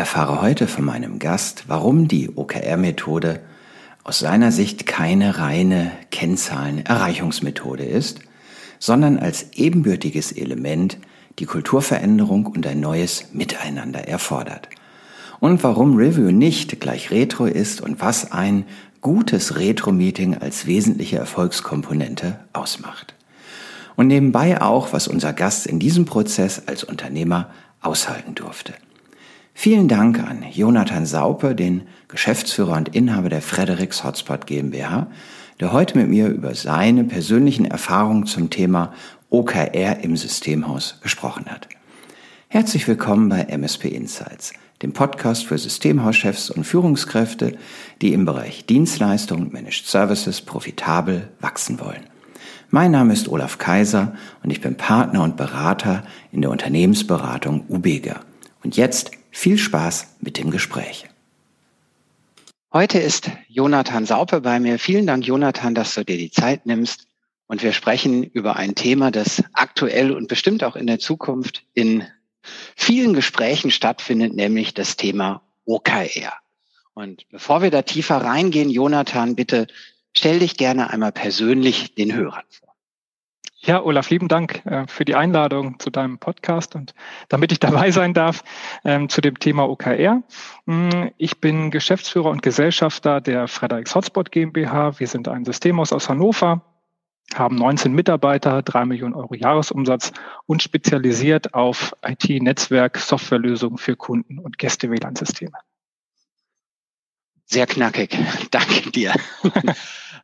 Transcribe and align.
Erfahre 0.00 0.40
heute 0.40 0.66
von 0.66 0.86
meinem 0.86 1.18
Gast, 1.18 1.64
warum 1.66 2.08
die 2.08 2.34
OKR-Methode 2.34 3.40
aus 4.02 4.20
seiner 4.20 4.50
Sicht 4.50 4.86
keine 4.86 5.36
reine 5.36 5.92
Kennzahlen-Erreichungsmethode 6.10 7.84
ist, 7.84 8.20
sondern 8.78 9.18
als 9.18 9.52
ebenbürtiges 9.52 10.32
Element 10.32 10.96
die 11.38 11.44
Kulturveränderung 11.44 12.46
und 12.46 12.66
ein 12.66 12.80
neues 12.80 13.34
Miteinander 13.34 14.08
erfordert. 14.08 14.70
Und 15.38 15.62
warum 15.64 15.98
Review 15.98 16.30
nicht 16.30 16.80
gleich 16.80 17.10
Retro 17.10 17.44
ist 17.44 17.82
und 17.82 18.00
was 18.00 18.32
ein 18.32 18.64
gutes 19.02 19.58
Retro-Meeting 19.58 20.38
als 20.38 20.66
wesentliche 20.66 21.18
Erfolgskomponente 21.18 22.38
ausmacht. 22.54 23.14
Und 23.96 24.06
nebenbei 24.06 24.62
auch, 24.62 24.94
was 24.94 25.08
unser 25.08 25.34
Gast 25.34 25.66
in 25.66 25.78
diesem 25.78 26.06
Prozess 26.06 26.62
als 26.68 26.84
Unternehmer 26.84 27.50
aushalten 27.82 28.34
durfte. 28.34 28.72
Vielen 29.54 29.88
Dank 29.88 30.18
an 30.20 30.44
Jonathan 30.50 31.04
Saupe, 31.04 31.54
den 31.54 31.82
Geschäftsführer 32.08 32.76
und 32.76 32.94
Inhaber 32.94 33.28
der 33.28 33.42
Fredericks 33.42 34.04
Hotspot 34.04 34.46
GmbH, 34.46 35.08
der 35.58 35.72
heute 35.72 35.98
mit 35.98 36.08
mir 36.08 36.28
über 36.28 36.54
seine 36.54 37.04
persönlichen 37.04 37.66
Erfahrungen 37.66 38.26
zum 38.26 38.48
Thema 38.48 38.94
OKR 39.28 40.02
im 40.02 40.16
Systemhaus 40.16 40.98
gesprochen 41.02 41.46
hat. 41.46 41.68
Herzlich 42.48 42.88
willkommen 42.88 43.28
bei 43.28 43.42
MSP 43.42 43.88
Insights, 43.88 44.54
dem 44.82 44.92
Podcast 44.92 45.46
für 45.46 45.58
Systemhauschefs 45.58 46.50
und 46.50 46.64
Führungskräfte, 46.64 47.58
die 48.00 48.14
im 48.14 48.24
Bereich 48.24 48.64
Dienstleistung 48.64 49.42
und 49.42 49.52
Managed 49.52 49.86
Services 49.86 50.40
profitabel 50.40 51.28
wachsen 51.40 51.78
wollen. 51.80 52.06
Mein 52.70 52.92
Name 52.92 53.12
ist 53.12 53.28
Olaf 53.28 53.58
Kaiser 53.58 54.14
und 54.42 54.50
ich 54.50 54.60
bin 54.60 54.76
Partner 54.76 55.22
und 55.22 55.36
Berater 55.36 56.02
in 56.32 56.40
der 56.40 56.50
Unternehmensberatung 56.50 57.64
Ubega. 57.68 58.20
Und 58.62 58.76
jetzt 58.76 59.10
viel 59.30 59.58
Spaß 59.58 60.16
mit 60.20 60.38
dem 60.38 60.50
Gespräch. 60.50 61.06
Heute 62.72 62.98
ist 62.98 63.30
Jonathan 63.48 64.06
Saupe 64.06 64.40
bei 64.40 64.60
mir. 64.60 64.78
Vielen 64.78 65.06
Dank, 65.06 65.26
Jonathan, 65.26 65.74
dass 65.74 65.94
du 65.94 66.04
dir 66.04 66.16
die 66.16 66.30
Zeit 66.30 66.66
nimmst. 66.66 67.08
Und 67.46 67.64
wir 67.64 67.72
sprechen 67.72 68.22
über 68.22 68.54
ein 68.56 68.76
Thema, 68.76 69.10
das 69.10 69.42
aktuell 69.54 70.12
und 70.12 70.28
bestimmt 70.28 70.62
auch 70.62 70.76
in 70.76 70.86
der 70.86 71.00
Zukunft 71.00 71.64
in 71.74 72.04
vielen 72.76 73.12
Gesprächen 73.12 73.72
stattfindet, 73.72 74.34
nämlich 74.34 74.72
das 74.72 74.96
Thema 74.96 75.42
OKR. 75.64 76.32
Und 76.94 77.28
bevor 77.28 77.62
wir 77.62 77.70
da 77.70 77.82
tiefer 77.82 78.18
reingehen, 78.18 78.70
Jonathan, 78.70 79.34
bitte 79.34 79.66
stell 80.16 80.38
dich 80.38 80.56
gerne 80.56 80.90
einmal 80.90 81.12
persönlich 81.12 81.94
den 81.94 82.14
Hörern 82.14 82.44
vor. 82.50 82.69
Ja, 83.62 83.82
Olaf, 83.82 84.08
lieben 84.08 84.28
Dank 84.28 84.64
äh, 84.64 84.86
für 84.86 85.04
die 85.04 85.14
Einladung 85.14 85.78
zu 85.78 85.90
deinem 85.90 86.18
Podcast 86.18 86.74
und 86.74 86.94
damit 87.28 87.52
ich 87.52 87.60
dabei 87.60 87.90
sein 87.90 88.14
darf 88.14 88.42
ähm, 88.84 89.10
zu 89.10 89.20
dem 89.20 89.38
Thema 89.38 89.68
OKR. 89.68 90.22
Mm, 90.64 91.08
ich 91.18 91.40
bin 91.40 91.70
Geschäftsführer 91.70 92.30
und 92.30 92.40
Gesellschafter 92.40 93.20
der 93.20 93.48
Fredericks 93.48 93.94
Hotspot 93.94 94.32
GmbH. 94.32 94.98
Wir 94.98 95.06
sind 95.06 95.28
ein 95.28 95.44
Systemhaus 95.44 95.92
aus 95.92 96.08
Hannover, 96.08 96.62
haben 97.34 97.56
19 97.56 97.92
Mitarbeiter, 97.92 98.62
drei 98.62 98.86
Millionen 98.86 99.12
Euro 99.12 99.34
Jahresumsatz 99.34 100.12
und 100.46 100.62
spezialisiert 100.62 101.52
auf 101.52 101.94
IT-Netzwerk, 102.02 102.96
Softwarelösungen 102.96 103.76
für 103.76 103.94
Kunden 103.94 104.38
und 104.38 104.56
Gäste-WLAN-Systeme. 104.56 105.58
Sehr 107.44 107.66
knackig. 107.66 108.16
Danke 108.50 108.90
dir. 108.90 109.12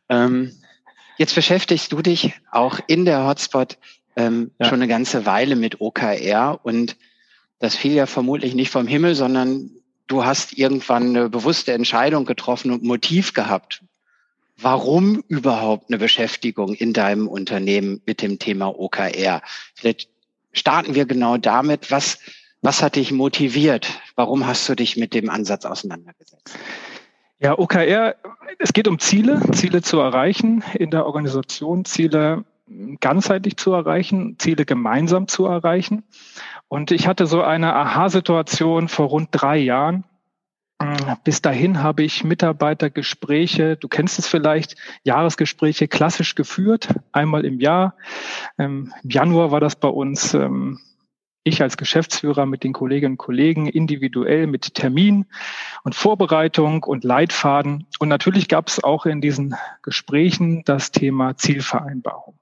ähm, 0.09 0.53
Jetzt 1.17 1.35
beschäftigst 1.35 1.91
du 1.91 2.01
dich 2.01 2.33
auch 2.51 2.79
in 2.87 3.05
der 3.05 3.25
Hotspot 3.25 3.77
ähm, 4.15 4.51
ja. 4.59 4.65
schon 4.67 4.75
eine 4.75 4.87
ganze 4.87 5.25
Weile 5.25 5.55
mit 5.55 5.81
OKR 5.81 6.59
und 6.63 6.95
das 7.59 7.75
fiel 7.75 7.93
ja 7.93 8.05
vermutlich 8.05 8.53
nicht 8.53 8.71
vom 8.71 8.87
Himmel, 8.87 9.15
sondern 9.15 9.71
du 10.07 10.25
hast 10.25 10.53
irgendwann 10.53 11.09
eine 11.09 11.29
bewusste 11.29 11.73
Entscheidung 11.73 12.25
getroffen 12.25 12.71
und 12.71 12.83
Motiv 12.83 13.33
gehabt. 13.33 13.83
Warum 14.59 15.23
überhaupt 15.27 15.89
eine 15.89 15.99
Beschäftigung 15.99 16.73
in 16.73 16.93
deinem 16.93 17.27
Unternehmen 17.27 18.01
mit 18.05 18.21
dem 18.21 18.39
Thema 18.39 18.67
OKR? 18.67 19.41
Vielleicht 19.75 20.09
starten 20.51 20.95
wir 20.95 21.05
genau 21.05 21.37
damit. 21.37 21.91
Was, 21.91 22.19
was 22.61 22.81
hat 22.81 22.95
dich 22.95 23.11
motiviert? 23.11 23.87
Warum 24.15 24.47
hast 24.47 24.67
du 24.67 24.75
dich 24.75 24.97
mit 24.97 25.13
dem 25.13 25.29
Ansatz 25.29 25.65
auseinandergesetzt? 25.65 26.57
Ja, 27.39 27.57
OKR, 27.57 28.15
es 28.57 28.73
geht 28.73 28.87
um 28.87 28.97
Ziele, 28.97 29.39
Ziele 29.51 29.83
zu 29.83 29.99
erreichen 29.99 30.63
in 30.73 30.89
der 30.89 31.05
Organisation, 31.05 31.85
Ziele 31.85 32.45
ganzheitlich 32.99 33.57
zu 33.57 33.73
erreichen, 33.73 34.37
Ziele 34.39 34.65
gemeinsam 34.65 35.27
zu 35.27 35.45
erreichen. 35.45 36.03
Und 36.67 36.89
ich 36.89 37.07
hatte 37.07 37.27
so 37.27 37.43
eine 37.43 37.75
Aha-Situation 37.75 38.87
vor 38.87 39.07
rund 39.07 39.29
drei 39.31 39.57
Jahren. 39.57 40.03
Bis 41.23 41.41
dahin 41.41 41.81
habe 41.83 42.03
ich 42.03 42.23
Mitarbeitergespräche, 42.23 43.77
du 43.77 43.87
kennst 43.87 44.19
es 44.19 44.27
vielleicht, 44.27 44.75
Jahresgespräche 45.03 45.87
klassisch 45.87 46.35
geführt, 46.35 46.89
einmal 47.11 47.45
im 47.45 47.59
Jahr. 47.59 47.95
Ähm, 48.57 48.93
Im 49.03 49.09
Januar 49.09 49.51
war 49.51 49.59
das 49.59 49.75
bei 49.75 49.87
uns 49.87 50.33
ähm, 50.33 50.79
ich 51.47 51.61
als 51.61 51.77
Geschäftsführer 51.77 52.45
mit 52.45 52.63
den 52.63 52.73
Kolleginnen 52.73 53.13
und 53.13 53.17
Kollegen 53.17 53.67
individuell 53.67 54.47
mit 54.47 54.73
Termin 54.73 55.25
und 55.83 55.95
Vorbereitung 55.95 56.83
und 56.83 57.03
Leitfaden. 57.03 57.87
Und 57.99 58.09
natürlich 58.09 58.47
gab 58.47 58.67
es 58.67 58.83
auch 58.83 59.05
in 59.05 59.21
diesen 59.21 59.55
Gesprächen 59.81 60.63
das 60.65 60.91
Thema 60.91 61.37
Zielvereinbarung. 61.37 62.39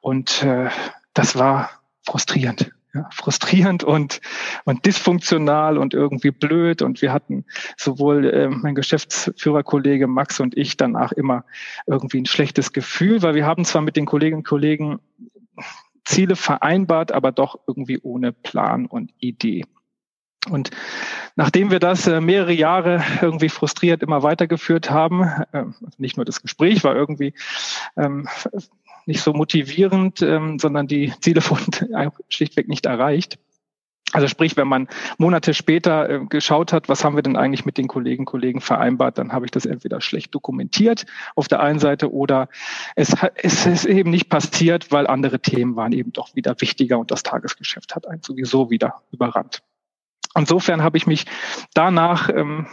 Und 0.00 0.42
äh, 0.42 0.70
das 1.14 1.38
war 1.38 1.70
frustrierend. 2.04 2.72
Ja, 2.92 3.08
frustrierend 3.12 3.84
und, 3.84 4.20
und 4.64 4.84
dysfunktional 4.84 5.78
und 5.78 5.94
irgendwie 5.94 6.32
blöd. 6.32 6.82
Und 6.82 7.02
wir 7.02 7.12
hatten 7.12 7.44
sowohl 7.76 8.24
äh, 8.26 8.48
mein 8.48 8.74
Geschäftsführerkollege 8.74 10.08
Max 10.08 10.40
und 10.40 10.56
ich 10.56 10.76
danach 10.76 11.12
immer 11.12 11.44
irgendwie 11.86 12.20
ein 12.20 12.26
schlechtes 12.26 12.72
Gefühl, 12.72 13.22
weil 13.22 13.36
wir 13.36 13.46
haben 13.46 13.64
zwar 13.64 13.82
mit 13.82 13.94
den 13.94 14.06
Kolleginnen 14.06 14.40
und 14.40 14.48
Kollegen 14.48 14.98
Ziele 16.10 16.36
vereinbart, 16.36 17.12
aber 17.12 17.32
doch 17.32 17.58
irgendwie 17.66 18.00
ohne 18.02 18.32
Plan 18.32 18.86
und 18.86 19.12
Idee. 19.20 19.64
Und 20.48 20.70
nachdem 21.36 21.70
wir 21.70 21.78
das 21.78 22.06
äh, 22.06 22.20
mehrere 22.20 22.52
Jahre 22.52 23.02
irgendwie 23.20 23.48
frustriert 23.50 24.02
immer 24.02 24.22
weitergeführt 24.22 24.90
haben, 24.90 25.22
äh, 25.52 25.64
nicht 25.98 26.16
nur 26.16 26.24
das 26.24 26.42
Gespräch 26.42 26.82
war 26.82 26.96
irgendwie 26.96 27.34
ähm, 27.96 28.26
nicht 29.06 29.22
so 29.22 29.32
motivierend, 29.32 30.22
ähm, 30.22 30.58
sondern 30.58 30.86
die 30.86 31.12
Ziele 31.20 31.42
wurden 31.50 31.94
schlichtweg 32.28 32.68
nicht 32.68 32.86
erreicht, 32.86 33.38
also 34.12 34.26
sprich, 34.26 34.56
wenn 34.56 34.68
man 34.68 34.88
Monate 35.18 35.54
später 35.54 36.08
äh, 36.08 36.26
geschaut 36.26 36.72
hat, 36.72 36.88
was 36.88 37.04
haben 37.04 37.16
wir 37.16 37.22
denn 37.22 37.36
eigentlich 37.36 37.64
mit 37.64 37.78
den 37.78 37.86
Kollegen 37.86 38.24
Kollegen 38.24 38.60
vereinbart, 38.60 39.18
dann 39.18 39.32
habe 39.32 39.44
ich 39.44 39.50
das 39.50 39.66
entweder 39.66 40.00
schlecht 40.00 40.34
dokumentiert 40.34 41.06
auf 41.36 41.48
der 41.48 41.60
einen 41.60 41.78
Seite 41.78 42.12
oder 42.12 42.48
es, 42.96 43.14
es 43.36 43.66
ist 43.66 43.84
eben 43.84 44.10
nicht 44.10 44.28
passiert, 44.28 44.90
weil 44.90 45.06
andere 45.06 45.40
Themen 45.40 45.76
waren 45.76 45.92
eben 45.92 46.12
doch 46.12 46.34
wieder 46.34 46.60
wichtiger 46.60 46.98
und 46.98 47.10
das 47.10 47.22
Tagesgeschäft 47.22 47.94
hat 47.94 48.08
einen 48.08 48.22
sowieso 48.22 48.70
wieder 48.70 49.02
überrannt. 49.12 49.62
Insofern 50.36 50.82
habe 50.82 50.96
ich 50.96 51.08
mich 51.08 51.26
danach 51.74 52.28
ähm, 52.28 52.68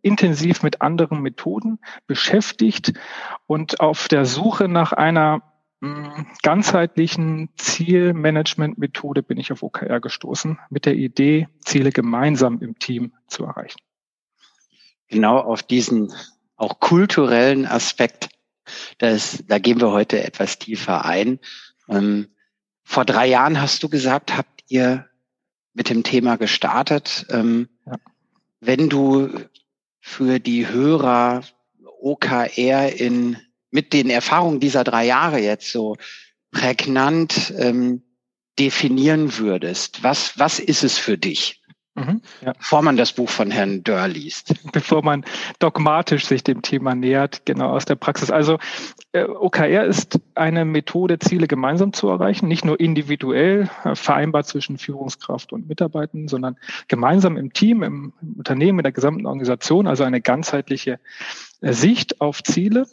intensiv 0.00 0.62
mit 0.62 0.80
anderen 0.80 1.20
Methoden 1.22 1.80
beschäftigt 2.06 2.92
und 3.46 3.80
auf 3.80 4.06
der 4.06 4.24
Suche 4.24 4.68
nach 4.68 4.92
einer 4.92 5.42
ganzheitlichen 6.42 7.48
Zielmanagement-Methode 7.56 9.22
bin 9.22 9.38
ich 9.38 9.50
auf 9.50 9.62
OKR 9.62 10.00
gestoßen, 10.00 10.58
mit 10.68 10.84
der 10.84 10.94
Idee, 10.94 11.48
Ziele 11.64 11.90
gemeinsam 11.90 12.60
im 12.60 12.78
Team 12.78 13.14
zu 13.26 13.44
erreichen. 13.44 13.80
Genau 15.08 15.38
auf 15.38 15.62
diesen 15.62 16.12
auch 16.56 16.80
kulturellen 16.80 17.66
Aspekt, 17.66 18.28
das, 18.98 19.42
da 19.48 19.58
gehen 19.58 19.80
wir 19.80 19.90
heute 19.90 20.22
etwas 20.22 20.58
tiefer 20.58 21.04
ein. 21.04 21.40
Ähm, 21.88 22.28
vor 22.82 23.04
drei 23.04 23.26
Jahren 23.26 23.60
hast 23.60 23.82
du 23.82 23.88
gesagt, 23.88 24.36
habt 24.36 24.64
ihr 24.68 25.08
mit 25.72 25.88
dem 25.88 26.02
Thema 26.02 26.36
gestartet. 26.36 27.26
Ähm, 27.30 27.68
ja. 27.86 27.96
Wenn 28.60 28.88
du 28.88 29.30
für 30.00 30.38
die 30.38 30.68
Hörer 30.68 31.42
OKR 32.00 32.92
in 32.92 33.38
mit 33.70 33.92
den 33.92 34.10
Erfahrungen 34.10 34.60
dieser 34.60 34.84
drei 34.84 35.06
Jahre 35.06 35.38
jetzt 35.38 35.70
so 35.70 35.96
prägnant 36.50 37.52
ähm, 37.56 38.02
definieren 38.58 39.38
würdest, 39.38 40.02
was, 40.02 40.38
was 40.38 40.58
ist 40.58 40.82
es 40.82 40.98
für 40.98 41.16
dich? 41.16 41.60
Mhm, 41.94 42.22
ja. 42.40 42.52
Bevor 42.52 42.82
man 42.82 42.96
das 42.96 43.12
Buch 43.12 43.28
von 43.28 43.50
Herrn 43.50 43.82
Dörr 43.82 44.06
liest. 44.06 44.54
Bevor 44.72 45.02
man 45.02 45.24
dogmatisch 45.58 46.26
sich 46.26 46.44
dem 46.44 46.62
Thema 46.62 46.94
nähert, 46.94 47.44
genau 47.46 47.70
aus 47.70 47.84
der 47.84 47.96
Praxis. 47.96 48.30
Also 48.30 48.58
äh, 49.12 49.24
OKR 49.24 49.84
ist 49.86 50.20
eine 50.34 50.64
Methode, 50.64 51.18
Ziele 51.18 51.48
gemeinsam 51.48 51.92
zu 51.92 52.08
erreichen, 52.08 52.46
nicht 52.46 52.64
nur 52.64 52.78
individuell 52.78 53.68
äh, 53.84 53.94
vereinbart 53.96 54.46
zwischen 54.46 54.78
Führungskraft 54.78 55.52
und 55.52 55.68
Mitarbeitern, 55.68 56.28
sondern 56.28 56.56
gemeinsam 56.86 57.36
im 57.36 57.52
Team, 57.52 57.82
im, 57.82 58.12
Unternehmen, 58.36 58.78
in 58.78 58.84
der 58.84 58.92
gesamten 58.92 59.26
Organisation, 59.26 59.86
also 59.86 60.04
eine 60.04 60.20
ganzheitliche 60.20 61.00
äh, 61.60 61.72
Sicht 61.72 62.20
auf 62.20 62.42
Ziele 62.42 62.86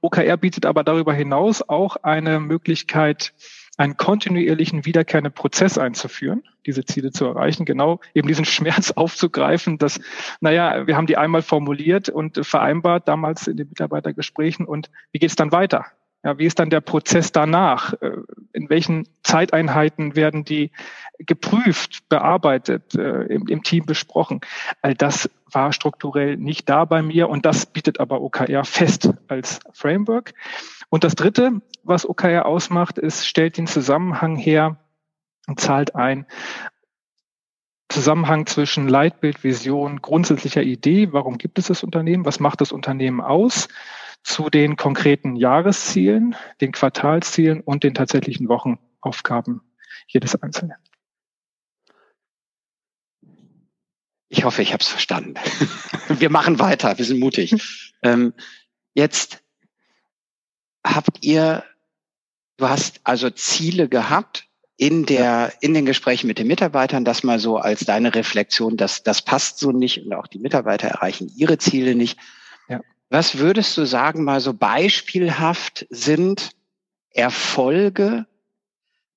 OKR 0.00 0.36
bietet 0.36 0.66
aber 0.66 0.84
darüber 0.84 1.12
hinaus 1.12 1.68
auch 1.68 1.96
eine 1.96 2.40
Möglichkeit, 2.40 3.32
einen 3.76 3.96
kontinuierlichen 3.96 4.84
wiederkehrenden 4.84 5.32
Prozess 5.32 5.78
einzuführen, 5.78 6.42
diese 6.64 6.84
Ziele 6.84 7.10
zu 7.10 7.26
erreichen, 7.26 7.64
genau 7.64 8.00
eben 8.14 8.28
diesen 8.28 8.44
Schmerz 8.46 8.92
aufzugreifen, 8.92 9.78
dass, 9.78 10.00
naja, 10.40 10.86
wir 10.86 10.96
haben 10.96 11.06
die 11.06 11.16
einmal 11.16 11.42
formuliert 11.42 12.08
und 12.08 12.44
vereinbart 12.46 13.08
damals 13.08 13.46
in 13.46 13.56
den 13.56 13.68
Mitarbeitergesprächen 13.68 14.66
und 14.66 14.90
wie 15.12 15.18
geht 15.18 15.30
es 15.30 15.36
dann 15.36 15.52
weiter? 15.52 15.86
Ja, 16.26 16.40
wie 16.40 16.46
ist 16.46 16.58
dann 16.58 16.70
der 16.70 16.80
Prozess 16.80 17.30
danach? 17.30 17.92
Äh, 18.02 18.16
in 18.52 18.68
welchen 18.68 19.06
Zeiteinheiten 19.22 20.16
werden 20.16 20.44
die 20.44 20.72
geprüft, 21.18 22.08
bearbeitet, 22.08 22.96
äh, 22.96 23.22
im, 23.26 23.46
im, 23.46 23.62
Team 23.62 23.86
besprochen? 23.86 24.40
All 24.82 24.96
das 24.96 25.30
war 25.52 25.72
strukturell 25.72 26.36
nicht 26.36 26.68
da 26.68 26.84
bei 26.84 27.00
mir 27.00 27.28
und 27.28 27.46
das 27.46 27.66
bietet 27.66 28.00
aber 28.00 28.22
OKR 28.22 28.64
fest 28.64 29.10
als 29.28 29.60
Framework. 29.72 30.34
Und 30.88 31.04
das 31.04 31.14
Dritte, 31.14 31.62
was 31.84 32.08
OKR 32.08 32.44
ausmacht, 32.44 32.98
ist, 32.98 33.24
stellt 33.24 33.56
den 33.56 33.68
Zusammenhang 33.68 34.34
her 34.34 34.78
und 35.46 35.60
zahlt 35.60 35.94
ein, 35.94 36.26
Zusammenhang 37.88 38.46
zwischen 38.46 38.88
Leitbild, 38.88 39.44
Vision, 39.44 40.02
grundsätzlicher 40.02 40.62
Idee, 40.62 41.12
warum 41.12 41.38
gibt 41.38 41.60
es 41.60 41.68
das 41.68 41.84
Unternehmen, 41.84 42.24
was 42.24 42.40
macht 42.40 42.60
das 42.60 42.72
Unternehmen 42.72 43.20
aus, 43.20 43.68
zu 44.26 44.50
den 44.50 44.74
konkreten 44.74 45.36
Jahreszielen, 45.36 46.34
den 46.60 46.72
Quartalszielen 46.72 47.60
und 47.60 47.84
den 47.84 47.94
tatsächlichen 47.94 48.48
Wochenaufgaben 48.48 49.60
jedes 50.08 50.34
Einzelnen. 50.42 50.74
Ich 54.28 54.42
hoffe, 54.42 54.62
ich 54.62 54.72
habe 54.72 54.82
es 54.82 54.88
verstanden. 54.88 55.34
wir 56.08 56.28
machen 56.28 56.58
weiter, 56.58 56.98
wir 56.98 57.04
sind 57.04 57.20
mutig. 57.20 57.54
Ähm, 58.02 58.34
jetzt 58.94 59.44
habt 60.84 61.24
ihr, 61.24 61.62
du 62.56 62.68
hast 62.68 63.00
also 63.04 63.30
Ziele 63.30 63.88
gehabt 63.88 64.48
in 64.76 65.06
der, 65.06 65.52
in 65.60 65.72
den 65.72 65.86
Gesprächen 65.86 66.26
mit 66.26 66.40
den 66.40 66.48
Mitarbeitern, 66.48 67.04
das 67.04 67.22
mal 67.22 67.38
so 67.38 67.58
als 67.58 67.84
deine 67.84 68.12
Reflexion, 68.12 68.76
dass 68.76 69.04
das 69.04 69.22
passt 69.22 69.60
so 69.60 69.70
nicht 69.70 70.04
und 70.04 70.12
auch 70.14 70.26
die 70.26 70.40
Mitarbeiter 70.40 70.88
erreichen 70.88 71.30
ihre 71.36 71.58
Ziele 71.58 71.94
nicht. 71.94 72.18
Was 73.08 73.38
würdest 73.38 73.76
du 73.76 73.84
sagen, 73.84 74.24
mal 74.24 74.40
so 74.40 74.52
beispielhaft 74.52 75.86
sind 75.90 76.50
Erfolge? 77.10 78.26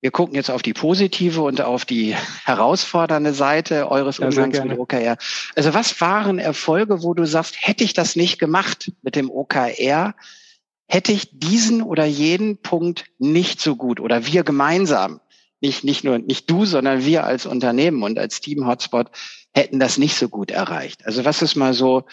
Wir 0.00 0.10
gucken 0.10 0.34
jetzt 0.34 0.50
auf 0.50 0.62
die 0.62 0.72
positive 0.72 1.42
und 1.42 1.60
auf 1.60 1.84
die 1.84 2.14
herausfordernde 2.44 3.34
Seite 3.34 3.90
eures 3.90 4.18
ja, 4.18 4.28
Umgangs 4.28 4.62
mit 4.62 4.78
OKR. 4.78 5.18
Also 5.56 5.74
was 5.74 6.00
waren 6.00 6.38
Erfolge, 6.38 7.02
wo 7.02 7.14
du 7.14 7.26
sagst, 7.26 7.56
hätte 7.58 7.84
ich 7.84 7.92
das 7.92 8.16
nicht 8.16 8.38
gemacht 8.38 8.92
mit 9.02 9.16
dem 9.16 9.30
OKR, 9.30 10.14
hätte 10.86 11.12
ich 11.12 11.38
diesen 11.38 11.82
oder 11.82 12.04
jenen 12.04 12.58
Punkt 12.58 13.04
nicht 13.18 13.60
so 13.60 13.76
gut 13.76 14.00
oder 14.00 14.26
wir 14.26 14.42
gemeinsam, 14.44 15.20
nicht, 15.60 15.84
nicht 15.84 16.04
nur, 16.04 16.18
nicht 16.18 16.50
du, 16.50 16.64
sondern 16.64 17.04
wir 17.04 17.24
als 17.24 17.44
Unternehmen 17.44 18.02
und 18.02 18.18
als 18.18 18.40
Team 18.40 18.66
Hotspot 18.66 19.10
hätten 19.52 19.78
das 19.78 19.98
nicht 19.98 20.16
so 20.16 20.28
gut 20.28 20.50
erreicht. 20.50 21.04
Also 21.04 21.24
was 21.24 21.42
ist 21.42 21.56
mal 21.56 21.74
so 21.74 22.06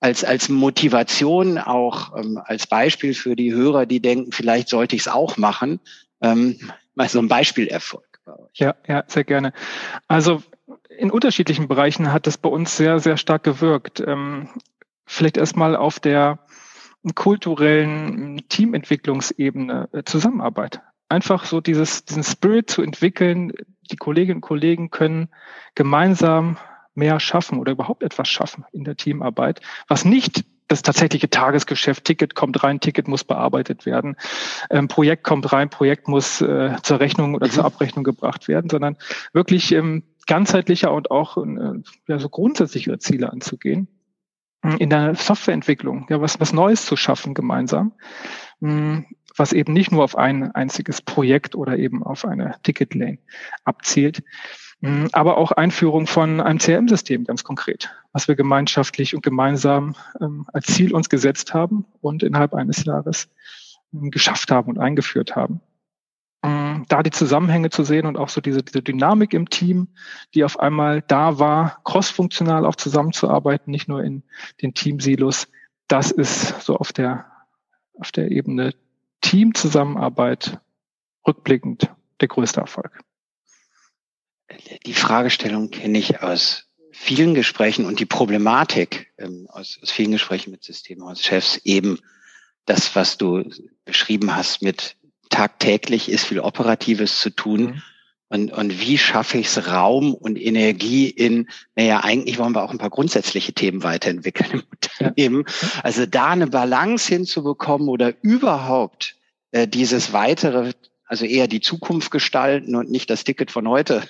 als, 0.00 0.24
als 0.24 0.48
Motivation 0.48 1.58
auch 1.58 2.16
ähm, 2.16 2.40
als 2.44 2.66
Beispiel 2.66 3.14
für 3.14 3.36
die 3.36 3.52
Hörer, 3.52 3.86
die 3.86 4.00
denken, 4.00 4.32
vielleicht 4.32 4.68
sollte 4.68 4.96
ich 4.96 5.02
es 5.02 5.08
auch 5.08 5.36
machen, 5.36 5.80
ähm, 6.22 6.58
mal 6.94 7.08
so 7.08 7.18
ein 7.18 7.28
Beispielerfolg. 7.28 8.06
Ja, 8.54 8.74
ja, 8.86 9.04
sehr 9.06 9.24
gerne. 9.24 9.52
Also 10.08 10.42
in 10.88 11.10
unterschiedlichen 11.10 11.68
Bereichen 11.68 12.12
hat 12.12 12.26
das 12.26 12.38
bei 12.38 12.48
uns 12.48 12.76
sehr, 12.76 12.98
sehr 12.98 13.16
stark 13.16 13.42
gewirkt. 13.42 14.02
Ähm, 14.06 14.48
vielleicht 15.06 15.36
erstmal 15.36 15.76
auf 15.76 16.00
der 16.00 16.38
kulturellen 17.14 18.42
Teamentwicklungsebene 18.48 19.88
äh, 19.92 20.02
Zusammenarbeit. 20.04 20.80
Einfach 21.08 21.44
so 21.44 21.60
dieses, 21.60 22.04
diesen 22.04 22.22
Spirit 22.22 22.70
zu 22.70 22.82
entwickeln. 22.82 23.52
Die 23.90 23.96
Kolleginnen 23.96 24.36
und 24.36 24.42
Kollegen 24.42 24.90
können 24.90 25.28
gemeinsam 25.74 26.56
mehr 27.00 27.18
schaffen 27.18 27.58
oder 27.58 27.72
überhaupt 27.72 28.02
etwas 28.02 28.28
schaffen 28.28 28.64
in 28.72 28.84
der 28.84 28.96
Teamarbeit, 28.96 29.60
was 29.88 30.04
nicht 30.04 30.44
das 30.68 30.82
tatsächliche 30.82 31.28
Tagesgeschäft, 31.28 32.04
Ticket 32.04 32.36
kommt 32.36 32.62
rein, 32.62 32.78
Ticket 32.78 33.08
muss 33.08 33.24
bearbeitet 33.24 33.86
werden, 33.86 34.14
ähm, 34.70 34.86
Projekt 34.86 35.24
kommt 35.24 35.52
rein, 35.52 35.68
Projekt 35.68 36.06
muss 36.06 36.40
äh, 36.40 36.76
zur 36.82 37.00
Rechnung 37.00 37.34
oder 37.34 37.48
mhm. 37.48 37.50
zur 37.50 37.64
Abrechnung 37.64 38.04
gebracht 38.04 38.46
werden, 38.46 38.70
sondern 38.70 38.96
wirklich 39.32 39.72
ähm, 39.72 40.04
ganzheitlicher 40.28 40.92
und 40.92 41.10
auch 41.10 41.36
äh, 41.38 41.82
ja, 42.06 42.18
so 42.20 42.28
grundsätzlichere 42.28 43.00
Ziele 43.00 43.32
anzugehen. 43.32 43.88
Hm, 44.62 44.76
in 44.76 44.90
der 44.90 45.14
Softwareentwicklung, 45.14 46.06
ja, 46.10 46.20
was, 46.20 46.38
was 46.38 46.52
Neues 46.52 46.84
zu 46.84 46.94
schaffen 46.96 47.34
gemeinsam, 47.34 47.92
hm, 48.60 49.06
was 49.36 49.52
eben 49.52 49.72
nicht 49.72 49.90
nur 49.90 50.04
auf 50.04 50.16
ein 50.16 50.54
einziges 50.54 51.00
Projekt 51.02 51.54
oder 51.54 51.78
eben 51.78 52.02
auf 52.02 52.24
eine 52.24 52.56
Ticketlane 52.62 53.18
abzielt. 53.64 54.22
Mhm, 54.80 55.10
aber 55.12 55.36
auch 55.36 55.52
Einführung 55.52 56.06
von 56.06 56.40
einem 56.40 56.58
CRM-System 56.58 57.24
ganz 57.24 57.44
konkret, 57.44 57.90
was 58.12 58.28
wir 58.28 58.34
gemeinschaftlich 58.34 59.14
und 59.14 59.22
gemeinsam 59.22 59.94
ähm, 60.20 60.46
als 60.52 60.66
Ziel 60.66 60.94
uns 60.94 61.10
gesetzt 61.10 61.52
haben 61.52 61.84
und 62.00 62.22
innerhalb 62.22 62.54
eines 62.54 62.84
Jahres 62.84 63.28
ähm, 63.92 64.10
geschafft 64.10 64.50
haben 64.50 64.70
und 64.70 64.78
eingeführt 64.78 65.36
haben. 65.36 65.60
Ähm, 66.42 66.86
da 66.88 67.02
die 67.02 67.10
Zusammenhänge 67.10 67.68
zu 67.68 67.84
sehen 67.84 68.06
und 68.06 68.16
auch 68.16 68.30
so 68.30 68.40
diese, 68.40 68.62
diese 68.62 68.80
Dynamik 68.80 69.34
im 69.34 69.50
Team, 69.50 69.88
die 70.34 70.44
auf 70.44 70.58
einmal 70.58 71.02
da 71.02 71.38
war, 71.38 71.80
crossfunktional 71.84 72.64
auch 72.64 72.76
zusammenzuarbeiten, 72.76 73.70
nicht 73.70 73.88
nur 73.88 74.02
in 74.02 74.22
den 74.62 74.72
Teamsilos, 74.72 75.48
das 75.88 76.10
ist 76.10 76.62
so 76.62 76.76
auf 76.76 76.94
der, 76.94 77.26
auf 77.98 78.12
der 78.12 78.30
Ebene 78.30 78.72
Teamzusammenarbeit 79.20 80.58
rückblickend 81.26 81.94
der 82.22 82.28
größte 82.28 82.60
Erfolg 82.62 83.04
die 84.86 84.94
Fragestellung 84.94 85.70
kenne 85.70 85.98
ich 85.98 86.22
aus 86.22 86.64
vielen 86.92 87.34
Gesprächen 87.34 87.84
und 87.84 88.00
die 88.00 88.06
Problematik 88.06 89.12
ähm, 89.18 89.46
aus, 89.50 89.78
aus 89.82 89.90
vielen 89.90 90.12
Gesprächen 90.12 90.50
mit 90.50 90.64
Systemhauschefs 90.64 91.60
eben 91.64 91.98
das, 92.66 92.94
was 92.94 93.16
du 93.16 93.44
beschrieben 93.84 94.34
hast 94.36 94.62
mit 94.62 94.96
tagtäglich 95.30 96.08
ist 96.10 96.26
viel 96.26 96.40
Operatives 96.40 97.20
zu 97.20 97.30
tun. 97.30 97.60
Mhm. 97.62 97.82
Und, 98.32 98.52
und 98.52 98.80
wie 98.80 98.96
schaffe 98.98 99.38
ich 99.38 99.46
es, 99.46 99.66
Raum 99.66 100.14
und 100.14 100.40
Energie 100.40 101.08
in, 101.08 101.48
naja, 101.74 102.00
eigentlich 102.04 102.38
wollen 102.38 102.54
wir 102.54 102.62
auch 102.62 102.70
ein 102.70 102.78
paar 102.78 102.90
grundsätzliche 102.90 103.52
Themen 103.52 103.82
weiterentwickeln 103.82 104.50
im 104.52 104.62
Unternehmen. 104.70 105.44
Ja. 105.46 105.80
Also 105.82 106.06
da 106.06 106.28
eine 106.28 106.46
Balance 106.46 107.08
hinzubekommen 107.08 107.88
oder 107.88 108.14
überhaupt 108.22 109.16
äh, 109.50 109.66
dieses 109.66 110.12
weitere, 110.12 110.72
also 111.06 111.24
eher 111.24 111.48
die 111.48 111.60
Zukunft 111.60 112.12
gestalten 112.12 112.76
und 112.76 112.90
nicht 112.90 113.10
das 113.10 113.24
Ticket 113.24 113.50
von 113.50 113.66
heute 113.66 114.08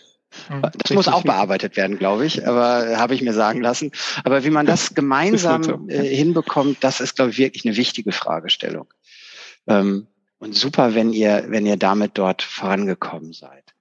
das 0.49 0.75
Richtig 0.75 0.97
muss 0.97 1.09
auch 1.09 1.23
bearbeitet 1.23 1.77
werden, 1.77 1.99
glaube 1.99 2.25
ich, 2.25 2.47
aber 2.47 2.97
habe 2.97 3.15
ich 3.15 3.23
mir 3.23 3.33
sagen 3.33 3.61
lassen. 3.61 3.93
Aber 4.25 4.45
wie 4.45 4.51
man 4.51 4.67
das 4.67 4.95
gemeinsam 4.95 5.63
so. 5.63 5.87
äh, 5.89 6.05
hinbekommt, 6.05 6.79
das 6.81 7.01
ist, 7.01 7.17
glaube 7.17 7.33
ich, 7.33 7.39
wirklich 7.39 7.65
eine 7.65 7.77
wichtige 7.77 8.13
Fragestellung. 8.13 8.93
Ähm, 9.67 10.07
und 10.39 10.55
super, 10.55 10.95
wenn 10.95 11.13
ihr, 11.13 11.45
wenn 11.49 11.67
ihr 11.67 11.77
damit 11.77 12.13
dort 12.15 12.43
vorangekommen 12.43 13.33
seid. 13.33 13.75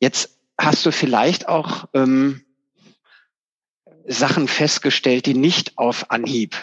Jetzt 0.00 0.38
hast 0.58 0.84
du 0.84 0.92
vielleicht 0.92 1.48
auch 1.48 1.88
ähm, 1.94 2.42
Sachen 4.06 4.48
festgestellt, 4.48 5.26
die 5.26 5.34
nicht 5.34 5.78
auf 5.78 6.10
Anhieb 6.10 6.56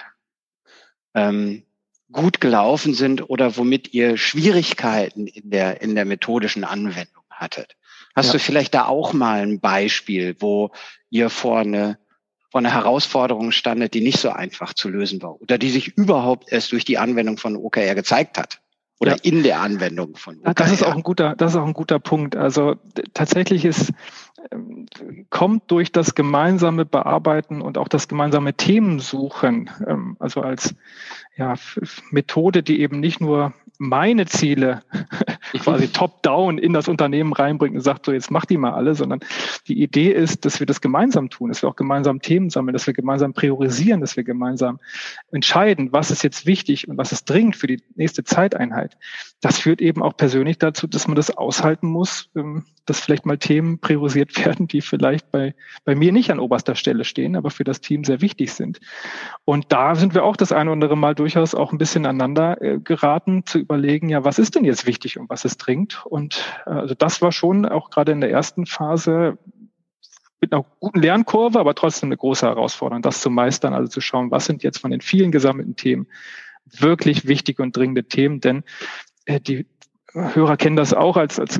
ähm, 1.14 1.64
gut 2.12 2.40
gelaufen 2.40 2.94
sind 2.94 3.30
oder 3.30 3.58
womit 3.58 3.94
ihr 3.94 4.18
Schwierigkeiten 4.18 5.28
in 5.28 5.50
der, 5.50 5.82
in 5.82 5.96
der 5.96 6.06
methodischen 6.06 6.64
Anwendung 6.64 7.24
hattet. 7.30 7.76
Hast 8.16 8.28
ja. 8.28 8.34
du 8.34 8.40
vielleicht 8.40 8.74
da 8.74 8.86
auch 8.86 9.14
mal 9.14 9.42
ein 9.42 9.60
Beispiel, 9.60 10.36
wo 10.40 10.72
ihr 11.10 11.30
vor 11.30 11.60
eine, 11.60 12.00
vor 12.50 12.60
eine 12.60 12.74
Herausforderung 12.74 13.52
standet, 13.52 13.94
die 13.94 14.02
nicht 14.02 14.20
so 14.20 14.30
einfach 14.30 14.74
zu 14.74 14.90
lösen 14.90 15.22
war 15.22 15.42
oder 15.42 15.58
die 15.58 15.70
sich 15.70 15.98
überhaupt 15.98 16.52
erst 16.52 16.72
durch 16.72 16.86
die 16.86 16.98
Anwendung 16.98 17.38
von 17.38 17.58
OKR 17.58 17.94
gezeigt 17.94 18.38
hat? 18.38 18.62
Oder 18.98 19.12
ja. 19.12 19.18
in 19.24 19.44
der 19.44 19.60
Anwendung 19.60 20.16
von 20.16 20.38
OKR. 20.40 20.54
Das 20.54 20.72
ist 20.72 20.82
auch 20.82 20.96
ein 20.96 21.04
guter, 21.04 21.36
das 21.36 21.52
ist 21.52 21.58
auch 21.58 21.66
ein 21.66 21.74
guter 21.74 22.00
Punkt. 22.00 22.38
Also 22.38 22.78
tatsächlich 23.14 23.66
ist, 23.66 23.92
ähm, 24.52 24.86
kommt 25.30 25.70
durch 25.70 25.92
das 25.92 26.16
gemeinsame 26.16 26.86
Bearbeiten 26.86 27.62
und 27.62 27.78
auch 27.78 27.90
das 27.90 28.08
gemeinsame 28.08 28.54
Themensuchen, 28.54 29.70
ähm, 29.86 30.16
also 30.20 30.42
als 30.42 30.76
ja, 31.36 31.56
Methode, 32.12 32.64
die 32.64 32.80
eben 32.80 33.02
nicht 33.02 33.20
nur 33.20 33.54
meine 33.80 34.26
Ziele 34.26 34.82
quasi 35.60 35.88
top-down 35.88 36.58
in 36.58 36.74
das 36.74 36.88
Unternehmen 36.88 37.34
reinbringt 37.34 37.76
und 37.76 37.82
sagt, 37.82 38.06
so 38.06 38.12
jetzt 38.12 38.32
mach 38.32 38.46
die 38.46 38.58
mal 38.58 38.74
alle, 38.74 38.96
sondern 38.96 39.20
die 39.68 39.82
Idee 39.82 40.12
ist, 40.12 40.46
dass 40.46 40.60
wir 40.60 40.68
das 40.68 40.82
gemeinsam 40.82 41.30
tun, 41.30 41.50
dass 41.50 41.62
wir 41.62 41.70
auch 41.70 41.76
gemeinsam 41.76 42.22
Themen 42.22 42.50
sammeln, 42.50 42.74
dass 42.74 42.88
wir 42.88 42.94
gemeinsam 42.94 43.34
priorisieren, 43.34 44.02
dass 44.02 44.18
wir 44.18 44.24
gemeinsam 44.24 44.80
entscheiden, 45.32 45.92
was 45.92 46.12
ist 46.12 46.24
jetzt 46.24 46.46
wichtig 46.46 46.88
und 46.88 46.98
was 46.98 47.12
ist 47.12 47.30
dringend 47.30 47.56
für 47.56 47.68
die 47.68 47.82
nächste 47.96 48.24
Zeiteinheit. 48.24 48.98
Das 49.42 49.60
führt 49.60 49.82
eben 49.82 50.02
auch 50.02 50.18
persönlich 50.18 50.58
dazu, 50.58 50.88
dass 50.88 51.08
man 51.08 51.16
das 51.16 51.36
aushalten 51.36 51.88
muss, 51.88 52.30
ähm, 52.36 52.66
dass 52.86 53.00
vielleicht 53.00 53.26
mal 53.26 53.38
Themen 53.38 53.80
priorisiert 53.80 54.38
werden, 54.46 54.68
die 54.68 54.82
vielleicht 54.82 55.32
bei, 55.32 55.56
bei 55.84 55.96
mir 55.96 56.12
nicht 56.12 56.32
an 56.32 56.40
oberster 56.40 56.76
Stelle 56.76 57.04
stehen, 57.04 57.36
aber 57.36 57.50
für 57.50 57.64
das 57.64 57.82
Team 57.82 58.04
sehr 58.04 58.22
wichtig 58.22 58.54
sind. 58.54 58.80
Und 59.44 59.72
da 59.72 59.96
sind 59.96 60.14
wir 60.14 60.24
auch 60.24 60.38
das 60.38 60.52
eine 60.52 60.70
oder 60.70 60.74
andere 60.74 60.98
Mal 60.98 61.16
durchaus 61.16 61.56
auch 61.56 61.72
ein 61.72 61.78
bisschen 61.78 62.06
aneinander 62.06 62.62
äh, 62.62 62.80
geraten, 62.80 63.46
zu 63.46 63.60
überlegen, 63.60 64.10
ja, 64.10 64.24
was 64.24 64.40
ist 64.40 64.56
denn 64.56 64.66
jetzt 64.66 64.86
wichtig 64.86 65.20
und 65.20 65.30
was 65.30 65.46
ist 65.46 65.58
dringend? 65.58 66.06
Und 66.06 66.44
äh, 66.66 66.72
also 66.72 66.96
das 66.96 67.22
war 67.22 67.32
schon 67.32 67.66
auch 67.66 67.90
gerade 67.90 68.12
in 68.12 68.22
der 68.22 68.32
ersten 68.32 68.66
Phase 68.66 69.38
mit 70.42 70.54
einer 70.54 70.66
guten 70.80 71.02
Lernkurve, 71.02 71.60
aber 71.60 71.76
trotzdem 71.76 72.10
eine 72.10 72.18
große 72.18 72.46
Herausforderung, 72.46 73.02
das 73.02 73.22
zu 73.22 73.30
meistern, 73.30 73.74
also 73.74 73.90
zu 73.90 74.02
schauen, 74.02 74.32
was 74.32 74.46
sind 74.46 74.64
jetzt 74.64 74.80
von 74.80 74.92
den 74.92 75.02
vielen 75.02 75.32
gesammelten 75.32 75.76
Themen 75.76 76.08
wirklich 76.66 77.28
wichtige 77.28 77.64
und 77.64 77.76
dringende 77.76 78.06
Themen, 78.06 78.42
denn 78.42 78.64
äh, 79.26 79.40
die 79.40 79.66
Hörer 80.14 80.56
kennen 80.56 80.78
das 80.78 80.94
auch 80.94 81.18
als, 81.18 81.40
als 81.40 81.60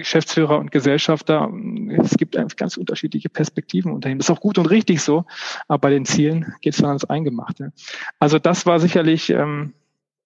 Geschäftsführer 0.00 0.58
und 0.58 0.70
Gesellschafter. 0.70 1.50
Es 1.98 2.16
gibt 2.16 2.36
einfach 2.36 2.56
ganz 2.56 2.76
unterschiedliche 2.76 3.28
Perspektiven 3.28 3.92
Unternehmen. 3.92 4.18
Das 4.18 4.28
ist 4.28 4.36
auch 4.36 4.40
gut 4.40 4.58
und 4.58 4.66
richtig 4.66 5.02
so, 5.02 5.24
aber 5.68 5.78
bei 5.78 5.90
den 5.90 6.04
Zielen 6.04 6.54
geht 6.60 6.74
es 6.74 6.80
dann 6.80 6.88
ans 6.88 7.04
Eingemachte. 7.04 7.72
Also 8.18 8.38
das 8.38 8.66
war 8.66 8.78
sicherlich 8.80 9.30
ähm, 9.30 9.74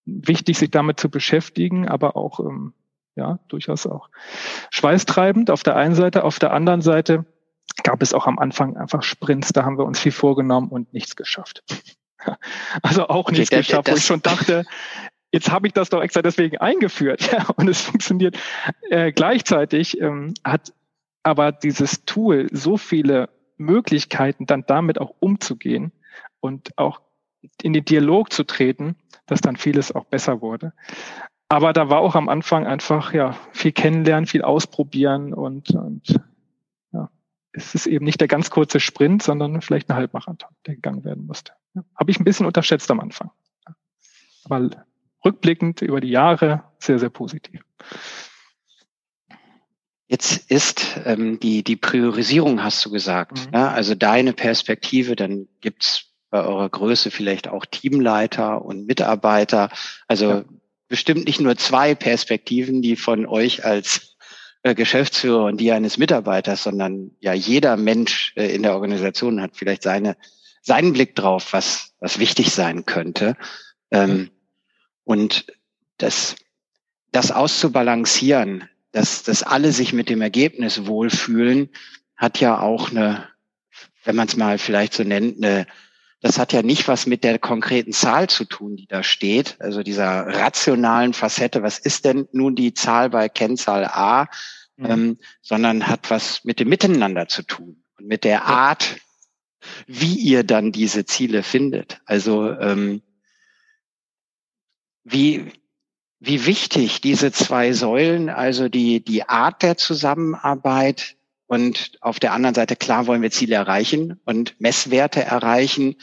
wichtig, 0.05 0.59
sich 0.59 0.71
damit 0.71 1.01
zu 1.01 1.11
beschäftigen, 1.11 1.89
aber 1.89 2.17
auch 2.17 2.41
ähm, 2.41 2.75
ja 3.17 3.39
durchaus 3.49 3.87
auch 3.87 4.11
schweißtreibend 4.71 5.51
auf 5.51 5.63
der 5.63 5.77
einen 5.77 5.95
Seite, 5.95 6.25
auf 6.25 6.39
der 6.39 6.53
anderen 6.53 6.83
Seite 6.83 7.25
gab 7.83 8.03
es 8.03 8.15
auch 8.15 8.27
am 8.27 8.39
Anfang 8.39 8.77
einfach 8.77 9.03
Sprints, 9.03 9.53
da 9.53 9.65
haben 9.65 9.79
wir 9.79 9.85
uns 9.85 10.01
viel 10.01 10.13
vorgenommen 10.13 10.69
und 10.69 10.93
nichts 10.93 11.17
geschafft. 11.17 11.65
Also 12.83 13.09
auch 13.09 13.31
nichts 13.31 13.51
okay, 13.51 13.63
geschafft, 13.63 13.91
wo 13.91 13.97
ich 13.97 14.05
schon 14.05 14.21
dachte, 14.21 14.67
jetzt 15.33 15.51
habe 15.51 15.67
ich 15.67 15.73
das 15.73 15.91
doch 15.91 16.03
extra 16.03 16.23
deswegen 16.23 16.59
eingeführt 16.59 17.33
ja, 17.33 17.47
und 17.57 17.69
es 17.69 17.83
funktioniert. 17.83 18.39
Äh, 18.91 19.13
gleichzeitig 19.13 20.01
ähm, 20.01 20.35
hat 20.45 20.73
aber 21.23 21.53
dieses 21.53 22.05
Tool 22.05 22.49
so 22.51 22.77
viele 22.77 23.29
Möglichkeiten, 23.57 24.47
dann 24.47 24.65
damit 24.67 25.01
auch 25.01 25.15
umzugehen 25.21 25.93
und 26.41 26.77
auch 26.79 27.01
in 27.63 27.73
den 27.73 27.85
Dialog 27.85 28.33
zu 28.33 28.45
treten, 28.45 28.97
dass 29.27 29.41
dann 29.41 29.57
vieles 29.57 29.93
auch 29.93 30.07
besser 30.07 30.41
wurde. 30.41 30.73
Aber 31.49 31.73
da 31.73 31.91
war 31.91 32.01
auch 32.01 32.15
am 32.15 32.29
Anfang 32.29 32.67
einfach 32.67 33.13
ja 33.13 33.37
viel 33.53 33.73
kennenlernen, 33.73 34.27
viel 34.27 34.43
ausprobieren 34.43 35.35
und, 35.35 35.71
und 35.71 36.21
es 37.53 37.75
ist 37.75 37.87
eben 37.87 38.05
nicht 38.05 38.21
der 38.21 38.29
ganz 38.29 38.51
kurze 38.51 38.81
Sprint, 38.81 39.23
sondern 39.23 39.61
vielleicht 39.61 39.91
ein 39.91 39.97
Halbmarathon, 39.97 40.51
der 40.67 40.77
gegangen 40.77 41.05
werden 41.05 41.27
musste. 41.27 41.53
Ja, 41.75 41.85
Habe 41.97 42.11
ich 42.11 42.21
ein 42.21 42.25
bisschen 42.25 42.47
unterschätzt 42.47 42.91
am 42.91 43.01
Anfang. 43.01 43.31
Aber 44.45 44.71
rückblickend 45.25 45.83
über 45.83 46.01
die 46.01 46.11
Jahre 46.11 46.65
sehr, 46.79 46.99
sehr 46.99 47.11
positiv. 47.11 47.61
Jetzt 50.09 50.51
ist 50.51 51.01
ähm, 51.05 51.39
die, 51.39 51.63
die 51.63 51.77
Priorisierung, 51.77 52.65
hast 52.65 52.85
du 52.85 52.91
gesagt. 52.91 53.47
Mhm. 53.47 53.55
Ja, 53.55 53.69
also 53.71 53.95
deine 53.95 54.33
Perspektive, 54.33 55.15
dann 55.15 55.47
gibt's 55.61 56.07
bei 56.31 56.43
eurer 56.43 56.69
Größe 56.69 57.11
vielleicht 57.11 57.49
auch 57.49 57.65
Teamleiter 57.65 58.65
und 58.65 58.87
Mitarbeiter. 58.87 59.71
Also 60.09 60.31
ja. 60.31 60.45
bestimmt 60.89 61.27
nicht 61.27 61.41
nur 61.41 61.57
zwei 61.57 61.95
Perspektiven, 61.95 62.83
die 62.83 62.97
von 62.97 63.27
euch 63.27 63.65
als 63.65 64.17
äh, 64.63 64.75
Geschäftsführer 64.75 65.45
und 65.45 65.59
die 65.59 65.73
eines 65.73 65.97
Mitarbeiters, 65.97 66.65
sondern 66.65 67.13
ja 67.21 67.33
jeder 67.33 67.77
Mensch 67.77 68.33
äh, 68.37 68.53
in 68.55 68.63
der 68.63 68.75
Organisation 68.75 69.41
hat 69.41 69.53
vielleicht 69.55 69.83
seine, 69.83 70.17
seinen 70.61 70.93
Blick 70.93 71.15
drauf, 71.15 71.53
was, 71.53 71.95
was 72.01 72.19
wichtig 72.19 72.51
sein 72.53 72.85
könnte. 72.85 73.37
Ähm, 73.91 74.31
und 75.11 75.45
das, 75.99 76.37
das 77.11 77.33
auszubalancieren, 77.33 78.69
dass, 78.93 79.25
dass 79.25 79.43
alle 79.43 79.73
sich 79.73 79.93
mit 79.93 80.09
dem 80.09 80.23
Ergebnis 80.23 80.87
wohlfühlen, 80.87 81.71
hat 82.17 82.39
ja 82.39 82.61
auch 82.61 82.93
eine, 82.93 83.27
wenn 84.05 84.15
man 84.15 84.29
es 84.29 84.37
mal 84.37 84.57
vielleicht 84.57 84.95
so 84.95 85.03
nennt, 85.03 85.43
eine, 85.43 85.67
das 86.21 86.39
hat 86.39 86.53
ja 86.53 86.63
nicht 86.63 86.87
was 86.87 87.07
mit 87.07 87.25
der 87.25 87.41
konkreten 87.41 87.93
Zahl 87.93 88.29
zu 88.29 88.45
tun, 88.45 88.77
die 88.77 88.87
da 88.87 89.03
steht, 89.03 89.57
also 89.59 89.83
dieser 89.83 90.29
rationalen 90.29 91.13
Facette, 91.13 91.65
was 91.65 91.81
ist 91.81 92.05
denn 92.05 92.29
nun 92.31 92.55
die 92.55 92.73
Zahl 92.73 93.11
bei 93.11 93.29
Kennzahl 93.29 93.87
A, 93.87 94.29
mhm. 94.77 94.87
ähm, 94.87 95.19
sondern 95.43 95.89
hat 95.89 96.09
was 96.13 96.45
mit 96.45 96.61
dem 96.61 96.69
Miteinander 96.69 97.27
zu 97.27 97.43
tun 97.43 97.83
und 97.99 98.07
mit 98.07 98.23
der 98.23 98.45
Art, 98.45 99.01
wie 99.89 100.15
ihr 100.15 100.45
dann 100.45 100.71
diese 100.71 101.05
Ziele 101.05 101.43
findet. 101.43 102.01
Also 102.05 102.53
ähm, 102.53 103.03
wie, 105.11 105.53
wie 106.19 106.47
wichtig 106.47 107.01
diese 107.01 107.33
zwei 107.33 107.73
Säulen, 107.73 108.29
also 108.29 108.69
die, 108.69 109.05
die 109.05 109.29
Art 109.29 109.63
der 109.63 109.77
Zusammenarbeit 109.77 111.17
und 111.47 111.93
auf 112.01 112.21
der 112.21 112.33
anderen 112.33 112.55
Seite, 112.55 112.77
klar 112.77 113.07
wollen 113.07 113.23
wir 113.23 113.31
Ziele 113.31 113.57
erreichen 113.57 114.21
und 114.25 114.61
Messwerte 114.61 115.23
erreichen. 115.23 115.97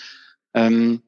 Ähm, 0.53 1.01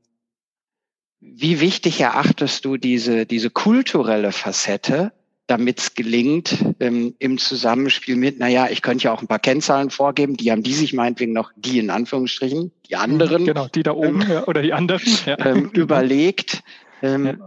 wie 1.19 1.59
wichtig 1.59 1.99
erachtest 1.99 2.63
du 2.63 2.77
diese, 2.77 3.25
diese 3.25 3.49
kulturelle 3.49 4.31
Facette, 4.31 5.11
damit 5.47 5.79
es 5.79 5.93
gelingt, 5.95 6.63
ähm, 6.79 7.15
im 7.19 7.37
Zusammenspiel 7.37 8.15
mit, 8.15 8.39
naja, 8.39 8.69
ich 8.69 8.81
könnte 8.81 9.05
ja 9.05 9.11
auch 9.11 9.21
ein 9.21 9.27
paar 9.27 9.39
Kennzahlen 9.39 9.89
vorgeben, 9.89 10.37
die 10.37 10.51
haben 10.51 10.63
die 10.63 10.73
sich 10.73 10.93
meinetwegen 10.93 11.33
noch, 11.33 11.51
die 11.55 11.79
in 11.79 11.89
Anführungsstrichen, 11.89 12.71
die 12.87 12.95
anderen. 12.95 13.45
Genau, 13.45 13.67
die 13.67 13.83
da 13.83 13.91
oben 13.91 14.21
ähm, 14.21 14.29
ja, 14.29 14.47
oder 14.47 14.61
die 14.61 14.73
anderen. 14.73 15.01
Ja. 15.25 15.45
Ähm, 15.45 15.71
überlegt. 15.73 16.61
Ähm, 17.01 17.41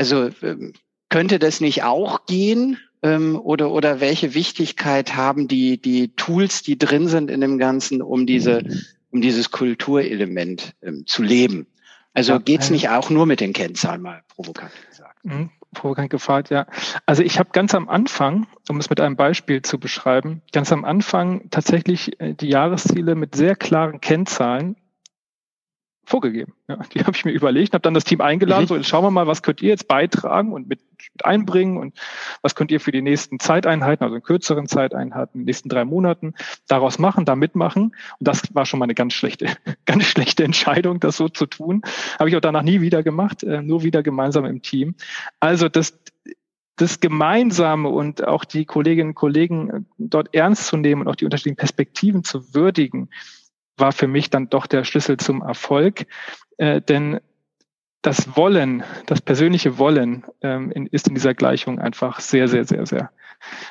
also 0.00 0.30
ähm, 0.42 0.72
könnte 1.08 1.38
das 1.38 1.60
nicht 1.60 1.84
auch 1.84 2.26
gehen? 2.26 2.78
ähm, 3.02 3.40
oder, 3.42 3.70
oder 3.70 4.00
welche 4.00 4.34
Wichtigkeit 4.34 5.16
haben 5.16 5.48
die, 5.48 5.80
die 5.80 6.14
Tools, 6.14 6.62
die 6.62 6.78
drin 6.78 7.08
sind 7.08 7.30
in 7.30 7.40
dem 7.40 7.58
Ganzen, 7.58 8.02
um 8.02 8.26
diese, 8.26 8.62
um 9.10 9.20
dieses 9.20 9.50
Kulturelement 9.50 10.74
ähm, 10.82 11.06
zu 11.06 11.22
leben? 11.22 11.66
Also 12.12 12.40
geht's 12.40 12.70
nicht 12.70 12.88
auch 12.88 13.08
nur 13.08 13.24
mit 13.24 13.40
den 13.40 13.52
Kennzahlen 13.52 14.02
mal 14.02 14.22
provokant 14.28 14.72
gesagt? 14.88 15.24
Mhm, 15.24 15.50
provokant 15.72 16.10
gefragt, 16.10 16.50
ja. 16.50 16.66
Also 17.06 17.22
ich 17.22 17.38
habe 17.38 17.50
ganz 17.52 17.72
am 17.74 17.88
Anfang, 17.88 18.48
um 18.68 18.78
es 18.78 18.90
mit 18.90 19.00
einem 19.00 19.14
Beispiel 19.14 19.62
zu 19.62 19.78
beschreiben, 19.78 20.42
ganz 20.52 20.72
am 20.72 20.84
Anfang 20.84 21.48
tatsächlich 21.50 22.20
äh, 22.20 22.34
die 22.34 22.48
Jahresziele 22.48 23.14
mit 23.14 23.36
sehr 23.36 23.54
klaren 23.54 24.00
Kennzahlen 24.00 24.76
vorgegeben. 26.04 26.54
Ja, 26.68 26.76
die 26.94 27.00
habe 27.04 27.16
ich 27.16 27.24
mir 27.24 27.32
überlegt, 27.32 27.74
habe 27.74 27.82
dann 27.82 27.94
das 27.94 28.04
Team 28.04 28.20
eingeladen, 28.20 28.64
mhm. 28.64 28.68
so 28.68 28.76
jetzt 28.76 28.88
schauen 28.88 29.04
wir 29.04 29.10
mal, 29.10 29.26
was 29.26 29.42
könnt 29.42 29.62
ihr 29.62 29.68
jetzt 29.68 29.88
beitragen 29.88 30.52
und 30.52 30.68
mit, 30.68 30.80
mit, 30.80 31.24
einbringen 31.24 31.76
und 31.76 31.98
was 32.42 32.54
könnt 32.54 32.70
ihr 32.70 32.80
für 32.80 32.92
die 32.92 33.02
nächsten 33.02 33.38
Zeiteinheiten, 33.38 34.04
also 34.04 34.16
in 34.16 34.22
kürzeren 34.22 34.66
Zeiteinheiten, 34.66 35.34
in 35.34 35.40
den 35.40 35.46
nächsten 35.46 35.68
drei 35.68 35.84
Monaten 35.84 36.34
daraus 36.68 36.98
machen, 36.98 37.24
da 37.24 37.36
mitmachen. 37.36 37.94
Und 38.18 38.28
das 38.28 38.54
war 38.54 38.66
schon 38.66 38.78
mal 38.78 38.84
eine 38.84 38.94
ganz 38.94 39.14
schlechte, 39.14 39.46
ganz 39.86 40.04
schlechte 40.04 40.44
Entscheidung, 40.44 41.00
das 41.00 41.16
so 41.16 41.28
zu 41.28 41.46
tun. 41.46 41.82
Habe 42.18 42.28
ich 42.28 42.36
auch 42.36 42.40
danach 42.40 42.62
nie 42.62 42.80
wieder 42.80 43.02
gemacht, 43.02 43.42
äh, 43.42 43.62
nur 43.62 43.82
wieder 43.82 44.02
gemeinsam 44.02 44.44
im 44.44 44.62
Team. 44.62 44.94
Also 45.38 45.68
das, 45.68 45.98
das 46.76 47.00
Gemeinsame 47.00 47.88
und 47.88 48.26
auch 48.26 48.44
die 48.44 48.64
Kolleginnen 48.64 49.10
und 49.10 49.14
Kollegen 49.14 49.70
äh, 49.70 49.80
dort 49.98 50.34
ernst 50.34 50.66
zu 50.66 50.76
nehmen 50.76 51.02
und 51.02 51.08
auch 51.08 51.16
die 51.16 51.24
unterschiedlichen 51.24 51.56
Perspektiven 51.56 52.24
zu 52.24 52.54
würdigen, 52.54 53.10
war 53.80 53.92
für 53.92 54.08
mich 54.08 54.30
dann 54.30 54.48
doch 54.48 54.66
der 54.66 54.84
Schlüssel 54.84 55.16
zum 55.16 55.42
Erfolg. 55.42 56.06
Äh, 56.58 56.80
denn 56.80 57.20
das 58.02 58.36
Wollen, 58.36 58.82
das 59.06 59.20
persönliche 59.20 59.78
Wollen 59.78 60.24
ähm, 60.40 60.70
in, 60.70 60.86
ist 60.86 61.08
in 61.08 61.14
dieser 61.14 61.34
Gleichung 61.34 61.78
einfach 61.78 62.20
sehr, 62.20 62.48
sehr, 62.48 62.64
sehr, 62.64 62.86
sehr 62.86 63.10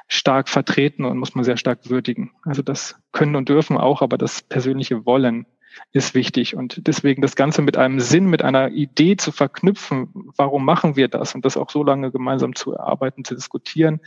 stark 0.08 0.50
vertreten 0.50 1.06
und 1.06 1.18
muss 1.18 1.36
man 1.36 1.44
sehr 1.44 1.58
stark 1.58 1.90
würdigen. 1.90 2.32
Also 2.44 2.62
das 2.62 3.00
können 3.12 3.36
und 3.36 3.50
dürfen 3.50 3.78
auch, 3.78 4.02
aber 4.02 4.18
das 4.18 4.42
persönliche 4.42 5.06
Wollen 5.06 5.46
ist 5.92 6.16
wichtig. 6.16 6.56
Und 6.56 6.88
deswegen 6.88 7.22
das 7.22 7.36
Ganze 7.36 7.62
mit 7.62 7.78
einem 7.78 8.00
Sinn, 8.00 8.30
mit 8.30 8.44
einer 8.44 8.70
Idee 8.70 9.18
zu 9.18 9.32
verknüpfen, 9.32 10.10
warum 10.36 10.66
machen 10.66 10.96
wir 10.96 11.08
das 11.08 11.36
und 11.36 11.46
das 11.46 11.58
auch 11.58 11.70
so 11.70 11.84
lange 11.84 12.12
gemeinsam 12.12 12.56
zu 12.56 12.74
erarbeiten, 12.74 13.24
zu 13.24 13.36
diskutieren, 13.36 14.02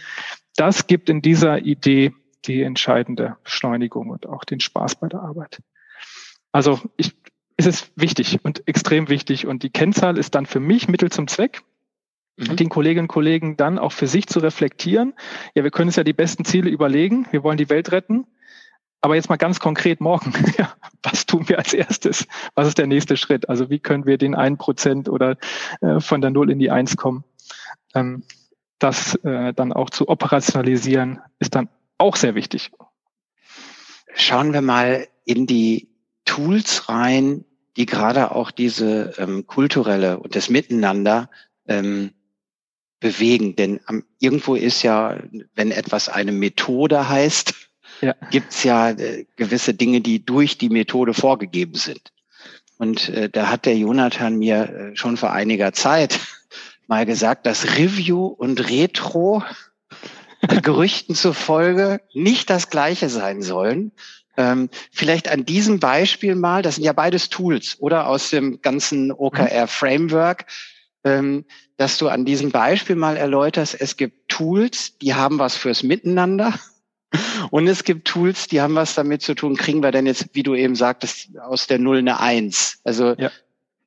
das 0.56 0.86
gibt 0.86 1.08
in 1.08 1.22
dieser 1.22 1.60
Idee 1.60 2.12
die 2.44 2.62
entscheidende 2.62 3.36
Beschleunigung 3.44 4.10
und 4.10 4.26
auch 4.26 4.44
den 4.44 4.60
Spaß 4.60 4.96
bei 4.96 5.08
der 5.08 5.22
Arbeit. 5.22 5.62
Also 6.52 6.80
ich, 6.96 7.14
es 7.56 7.66
ist 7.66 7.92
wichtig 7.96 8.44
und 8.44 8.68
extrem 8.68 9.08
wichtig. 9.08 9.46
Und 9.46 9.62
die 9.62 9.70
Kennzahl 9.70 10.18
ist 10.18 10.34
dann 10.34 10.46
für 10.46 10.60
mich 10.60 10.88
Mittel 10.88 11.10
zum 11.10 11.26
Zweck, 11.26 11.62
mhm. 12.36 12.56
den 12.56 12.68
Kolleginnen 12.68 13.04
und 13.04 13.08
Kollegen 13.08 13.56
dann 13.56 13.78
auch 13.78 13.92
für 13.92 14.06
sich 14.06 14.26
zu 14.26 14.38
reflektieren. 14.38 15.14
Ja, 15.54 15.64
wir 15.64 15.70
können 15.70 15.88
uns 15.88 15.96
ja 15.96 16.04
die 16.04 16.12
besten 16.12 16.44
Ziele 16.44 16.70
überlegen. 16.70 17.26
Wir 17.30 17.42
wollen 17.42 17.58
die 17.58 17.70
Welt 17.70 17.90
retten. 17.92 18.26
Aber 19.00 19.16
jetzt 19.16 19.28
mal 19.28 19.36
ganz 19.36 19.58
konkret 19.58 20.00
morgen. 20.00 20.32
Ja, 20.58 20.74
was 21.02 21.26
tun 21.26 21.48
wir 21.48 21.58
als 21.58 21.72
erstes? 21.72 22.28
Was 22.54 22.68
ist 22.68 22.78
der 22.78 22.86
nächste 22.86 23.16
Schritt? 23.16 23.48
Also 23.48 23.70
wie 23.70 23.80
können 23.80 24.06
wir 24.06 24.18
den 24.18 24.34
einen 24.34 24.58
Prozent 24.58 25.08
oder 25.08 25.36
äh, 25.80 25.98
von 25.98 26.20
der 26.20 26.30
Null 26.30 26.50
in 26.50 26.58
die 26.58 26.70
Eins 26.70 26.96
kommen? 26.96 27.24
Ähm, 27.94 28.22
das 28.78 29.14
äh, 29.16 29.52
dann 29.54 29.72
auch 29.72 29.90
zu 29.90 30.08
operationalisieren, 30.08 31.20
ist 31.38 31.54
dann 31.54 31.68
auch 31.98 32.16
sehr 32.16 32.34
wichtig. 32.34 32.70
Schauen 34.14 34.52
wir 34.52 34.60
mal 34.60 35.08
in 35.24 35.46
die 35.46 35.88
Tools 36.24 36.88
rein, 36.88 37.44
die 37.76 37.86
gerade 37.86 38.32
auch 38.32 38.50
diese 38.50 39.14
ähm, 39.18 39.46
kulturelle 39.46 40.18
und 40.18 40.36
das 40.36 40.48
Miteinander 40.48 41.30
ähm, 41.66 42.12
bewegen? 43.00 43.56
Denn 43.56 43.80
um, 43.88 44.04
irgendwo 44.18 44.54
ist 44.54 44.82
ja, 44.82 45.18
wenn 45.54 45.70
etwas 45.70 46.08
eine 46.08 46.32
Methode 46.32 47.08
heißt, 47.08 47.54
ja. 48.00 48.14
gibt 48.30 48.52
es 48.52 48.64
ja 48.64 48.90
äh, 48.90 49.26
gewisse 49.36 49.74
Dinge, 49.74 50.00
die 50.00 50.24
durch 50.24 50.58
die 50.58 50.68
Methode 50.68 51.14
vorgegeben 51.14 51.74
sind. 51.74 52.12
Und 52.78 53.08
äh, 53.10 53.30
da 53.30 53.48
hat 53.48 53.66
der 53.66 53.76
Jonathan 53.76 54.38
mir 54.38 54.68
äh, 54.68 54.96
schon 54.96 55.16
vor 55.16 55.32
einiger 55.32 55.72
Zeit 55.72 56.18
mal 56.88 57.06
gesagt, 57.06 57.46
dass 57.46 57.76
Review 57.76 58.26
und 58.26 58.68
Retro 58.70 59.42
Gerüchten 60.62 61.14
zufolge 61.14 62.00
nicht 62.12 62.50
das 62.50 62.70
gleiche 62.70 63.08
sein 63.08 63.42
sollen. 63.42 63.92
Ähm, 64.36 64.70
vielleicht 64.90 65.28
an 65.28 65.44
diesem 65.44 65.78
Beispiel 65.78 66.34
mal, 66.34 66.62
das 66.62 66.76
sind 66.76 66.84
ja 66.84 66.92
beides 66.92 67.28
Tools, 67.28 67.76
oder 67.80 68.06
aus 68.06 68.30
dem 68.30 68.62
ganzen 68.62 69.12
OKR-Framework, 69.12 70.46
ähm, 71.04 71.44
dass 71.76 71.98
du 71.98 72.08
an 72.08 72.24
diesem 72.24 72.50
Beispiel 72.50 72.96
mal 72.96 73.16
erläuterst, 73.16 73.78
es 73.78 73.96
gibt 73.96 74.28
Tools, 74.28 74.98
die 74.98 75.14
haben 75.14 75.38
was 75.38 75.56
fürs 75.56 75.82
Miteinander 75.82 76.54
und 77.50 77.66
es 77.66 77.84
gibt 77.84 78.06
Tools, 78.06 78.46
die 78.46 78.60
haben 78.60 78.74
was 78.74 78.94
damit 78.94 79.22
zu 79.22 79.34
tun, 79.34 79.56
kriegen 79.56 79.82
wir 79.82 79.90
denn 79.90 80.06
jetzt, 80.06 80.30
wie 80.32 80.42
du 80.42 80.54
eben 80.54 80.76
sagtest, 80.76 81.38
aus 81.38 81.66
der 81.66 81.78
Null 81.78 81.98
eine 81.98 82.20
Eins. 82.20 82.80
Also 82.84 83.14
ja. 83.18 83.30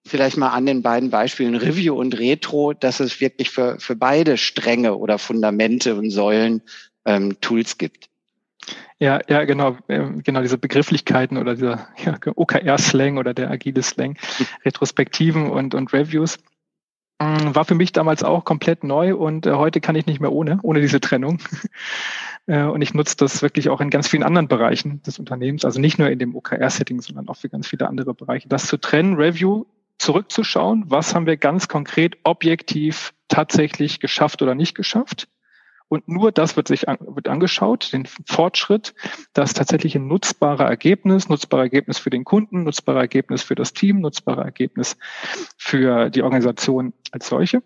vielleicht 0.06 0.38
mal 0.38 0.50
an 0.50 0.66
den 0.66 0.82
beiden 0.82 1.10
Beispielen 1.10 1.56
Review 1.56 1.96
und 1.96 2.20
Retro, 2.20 2.74
dass 2.74 3.00
es 3.00 3.20
wirklich 3.20 3.50
für, 3.50 3.80
für 3.80 3.96
beide 3.96 4.38
Stränge 4.38 4.96
oder 4.96 5.18
Fundamente 5.18 5.96
und 5.96 6.12
Säulen 6.12 6.62
ähm, 7.06 7.40
Tools 7.42 7.78
gibt. 7.78 8.10
Ja, 8.98 9.20
ja, 9.28 9.44
genau, 9.44 9.78
ähm, 9.90 10.24
genau 10.24 10.42
diese 10.42 10.58
Begrifflichkeiten 10.58 11.38
oder 11.38 11.56
dieser 11.56 11.90
ja, 12.06 12.18
OKR-Slang 12.36 13.18
oder 13.18 13.34
der 13.34 13.52
agile 13.52 13.84
Slang, 13.84 14.18
Retrospektiven 14.66 15.50
und, 15.50 15.75
und 15.75 15.92
Reviews. 15.92 16.38
Mm, 17.20 17.54
war 17.54 17.66
für 17.66 17.75
mich 17.75 17.92
damals 17.92 18.24
auch 18.24 18.46
komplett 18.46 18.84
neu 18.84 19.16
und 19.16 19.46
äh, 19.46 19.52
heute 19.52 19.82
kann 19.82 19.96
ich 19.96 20.06
nicht 20.06 20.22
mehr 20.22 20.32
ohne, 20.32 20.60
ohne 20.64 20.80
diese 20.80 21.02
Trennung. 21.02 21.40
äh, 22.48 22.64
und 22.64 22.82
ich 22.82 22.94
nutze 22.94 23.18
das 23.18 23.42
wirklich 23.42 23.68
auch 23.70 23.82
in 23.82 23.90
ganz 23.90 24.08
vielen 24.08 24.24
anderen 24.24 24.48
Bereichen 24.48 25.02
des 25.04 25.20
Unternehmens, 25.20 25.66
also 25.66 25.82
nicht 25.82 26.00
nur 26.00 26.10
in 26.10 26.20
dem 26.20 26.34
OKR-Setting, 26.34 27.02
sondern 27.02 27.28
auch 27.28 27.38
für 27.38 27.50
ganz 27.50 27.68
viele 27.68 27.90
andere 27.90 28.14
Bereiche. 28.14 28.48
Das 28.48 28.68
zu 28.68 28.78
trennen, 28.78 29.16
Review, 29.16 29.66
zurückzuschauen, 29.98 30.86
was 30.88 31.14
haben 31.16 31.25
wir 31.25 31.38
ganz 31.38 31.68
konkret 31.68 32.18
objektiv 32.24 33.14
tatsächlich 33.28 34.00
geschafft 34.00 34.42
oder 34.42 34.56
nicht 34.56 34.75
geschafft 34.75 35.28
und 35.88 36.08
nur 36.08 36.32
das 36.32 36.58
wird 36.58 36.68
sich 36.68 36.89
an, 36.89 36.98
wird 37.00 37.27
angeschaut, 37.27 37.94
den 37.94 38.06
Fortschritt, 38.25 38.96
das 39.34 39.54
tatsächliche 39.54 40.00
nutzbare 40.00 40.63
Ergebnis, 40.63 41.30
nutzbare 41.30 41.63
Ergebnis 41.63 42.00
für 42.00 42.10
den 42.10 42.24
Kunden, 42.24 42.63
nutzbare 42.63 43.00
Ergebnis 43.00 43.44
für 43.44 43.56
das 43.56 43.74
Team, 43.74 44.00
nutzbare 44.01 44.44
Ergebnis 44.44 44.98
für 45.58 46.10
die 46.10 46.24
Organisation 46.24 46.94
als 47.12 47.27
solche. 47.27 47.62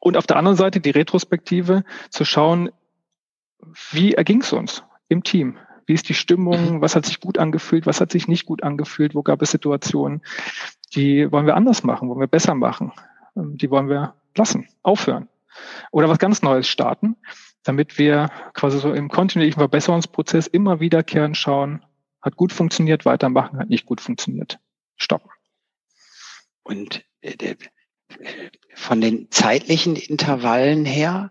Und 0.00 0.16
auf 0.16 0.26
der 0.26 0.36
anderen 0.36 0.56
Seite 0.56 0.80
die 0.80 0.90
Retrospektive 0.90 1.84
zu 2.10 2.24
schauen, 2.24 2.70
wie 3.92 4.14
erging 4.14 4.42
es 4.42 4.52
uns 4.52 4.82
im 5.08 5.22
Team? 5.22 5.56
Wie 5.86 5.94
ist 5.94 6.08
die 6.08 6.14
Stimmung? 6.14 6.82
Was 6.82 6.96
hat 6.96 7.06
sich 7.06 7.20
gut 7.20 7.38
angefühlt? 7.38 7.86
Was 7.86 8.00
hat 8.00 8.10
sich 8.10 8.26
nicht 8.26 8.44
gut 8.44 8.64
angefühlt? 8.64 9.14
Wo 9.14 9.22
gab 9.22 9.40
es 9.40 9.52
Situationen, 9.52 10.22
die 10.94 11.30
wollen 11.30 11.46
wir 11.46 11.56
anders 11.56 11.84
machen, 11.84 12.08
wollen 12.08 12.20
wir 12.20 12.26
besser 12.26 12.56
machen? 12.56 12.92
Ähm, 13.36 13.56
die 13.56 13.70
wollen 13.70 13.88
wir 13.88 14.14
lassen, 14.34 14.68
aufhören 14.82 15.28
oder 15.90 16.08
was 16.08 16.18
ganz 16.18 16.42
Neues 16.42 16.68
starten, 16.68 17.16
damit 17.62 17.98
wir 17.98 18.30
quasi 18.54 18.78
so 18.78 18.92
im 18.92 19.08
kontinuierlichen 19.08 19.60
Verbesserungsprozess 19.60 20.46
immer 20.46 20.80
wiederkehren 20.80 21.34
schauen, 21.34 21.84
hat 22.20 22.36
gut 22.36 22.52
funktioniert, 22.52 23.04
weitermachen, 23.04 23.58
hat 23.58 23.70
nicht 23.70 23.86
gut 23.86 24.00
funktioniert, 24.00 24.58
stoppen. 24.96 25.30
Und 26.62 27.04
äh, 27.20 27.54
von 28.74 29.00
den 29.00 29.30
zeitlichen 29.30 29.96
Intervallen 29.96 30.84
her 30.84 31.30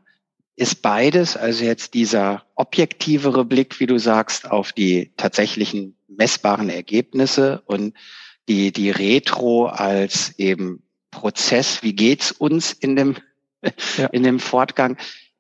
ist 0.56 0.82
beides, 0.82 1.36
also 1.36 1.66
jetzt 1.66 1.94
dieser 1.94 2.46
objektivere 2.56 3.44
Blick, 3.44 3.80
wie 3.80 3.88
du 3.88 3.98
sagst, 3.98 4.50
auf 4.50 4.72
die 4.72 5.14
tatsächlichen 5.18 5.98
messbaren 6.08 6.70
Ergebnisse 6.70 7.62
und 7.66 7.94
die, 8.48 8.72
die 8.72 8.90
Retro 8.90 9.66
als 9.66 10.38
eben 10.40 10.84
Prozess, 11.12 11.84
wie 11.84 11.94
geht's 11.94 12.32
uns 12.32 12.72
in 12.72 12.96
dem 12.96 13.16
ja. 13.98 14.08
in 14.08 14.24
dem 14.24 14.40
Fortgang. 14.40 14.98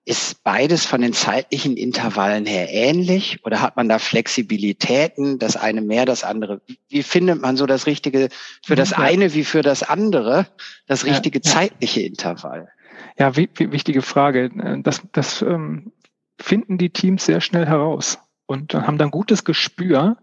Ist 0.08 0.44
beides 0.44 0.86
von 0.86 1.02
den 1.02 1.14
zeitlichen 1.14 1.78
Intervallen 1.78 2.46
her 2.46 2.72
ähnlich 2.72 3.40
oder 3.44 3.60
hat 3.60 3.76
man 3.76 3.90
da 3.90 3.98
Flexibilitäten, 3.98 5.40
das 5.40 5.58
eine 5.58 5.82
mehr, 5.82 6.06
das 6.06 6.24
andere? 6.24 6.62
Wie 6.90 7.02
findet 7.02 7.42
man 7.42 7.58
so 7.58 7.66
das 7.66 7.88
richtige 7.88 8.30
für 8.64 8.76
das 8.76 8.92
ja. 8.92 9.00
eine 9.00 9.34
wie 9.34 9.44
für 9.44 9.64
das 9.64 9.82
andere, 9.82 10.46
das 10.86 11.06
richtige 11.06 11.40
ja, 11.44 11.52
zeitliche 11.52 12.02
Intervall? 12.02 12.70
Ja, 13.18 13.36
wichtige 13.36 14.04
Frage. 14.04 14.52
Das, 14.84 15.02
das 15.12 15.42
ähm, 15.42 15.92
finden 16.40 16.78
die 16.78 16.92
Teams 16.92 17.26
sehr 17.26 17.42
schnell 17.42 17.66
heraus 17.66 18.20
und 18.46 18.76
haben 18.76 19.00
dann 19.00 19.10
gutes 19.10 19.44
Gespür, 19.44 20.18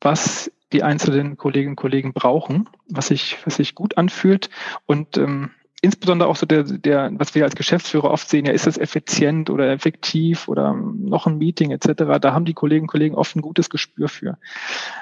was 0.00 0.50
die 0.72 0.82
einzelnen 0.82 1.36
Kolleginnen 1.36 1.72
und 1.72 1.76
Kollegen 1.76 2.12
brauchen, 2.12 2.68
was 2.88 3.08
sich, 3.08 3.36
was 3.44 3.56
sich 3.56 3.74
gut 3.74 3.98
anfühlt 3.98 4.50
und 4.86 5.16
ähm, 5.16 5.50
insbesondere 5.82 6.28
auch 6.28 6.36
so 6.36 6.46
der, 6.46 6.64
der, 6.64 7.10
was 7.14 7.34
wir 7.34 7.44
als 7.44 7.54
Geschäftsführer 7.54 8.10
oft 8.10 8.28
sehen, 8.28 8.46
ja, 8.46 8.52
ist 8.52 8.66
das 8.66 8.78
effizient 8.78 9.50
oder 9.50 9.70
effektiv 9.70 10.48
oder 10.48 10.74
noch 10.74 11.26
ein 11.26 11.38
Meeting 11.38 11.70
etc. 11.70 12.18
Da 12.20 12.32
haben 12.32 12.44
die 12.44 12.54
Kolleginnen 12.54 12.84
und 12.84 12.90
Kollegen 12.90 13.14
oft 13.14 13.36
ein 13.36 13.42
gutes 13.42 13.70
Gespür 13.70 14.08
für, 14.08 14.38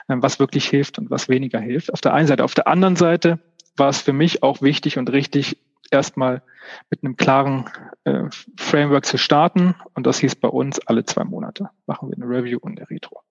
ähm, 0.09 0.23
was 0.23 0.39
wirklich 0.39 0.69
hilft 0.69 0.99
und 0.99 1.11
was 1.11 1.29
weniger 1.29 1.61
hilft. 1.61 1.93
Auf 1.93 2.01
der 2.01 2.15
einen 2.15 2.29
Seite. 2.29 2.45
Auf 2.45 2.55
der 2.55 2.69
anderen 2.69 2.97
Seite 2.97 3.39
war 3.77 3.89
es 3.89 4.01
für 4.01 4.13
mich 4.13 4.43
auch 4.43 4.63
wichtig 4.63 4.99
und 4.99 5.11
richtig, 5.11 5.59
erstmal 5.91 6.43
mit 6.91 7.03
einem 7.03 7.17
klaren 7.17 7.65
äh, 8.05 8.25
Framework 8.57 9.07
zu 9.07 9.19
starten. 9.19 9.75
Und 9.95 10.07
das 10.07 10.19
hieß 10.19 10.37
bei 10.37 10.49
uns, 10.49 10.81
alle 10.81 11.05
zwei 11.05 11.25
Monate 11.25 11.71
machen 11.87 12.11
wir 12.11 12.17
eine 12.17 12.29
Review 12.29 12.59
und 12.61 12.79
eine 12.79 12.89
Retro. 12.91 13.23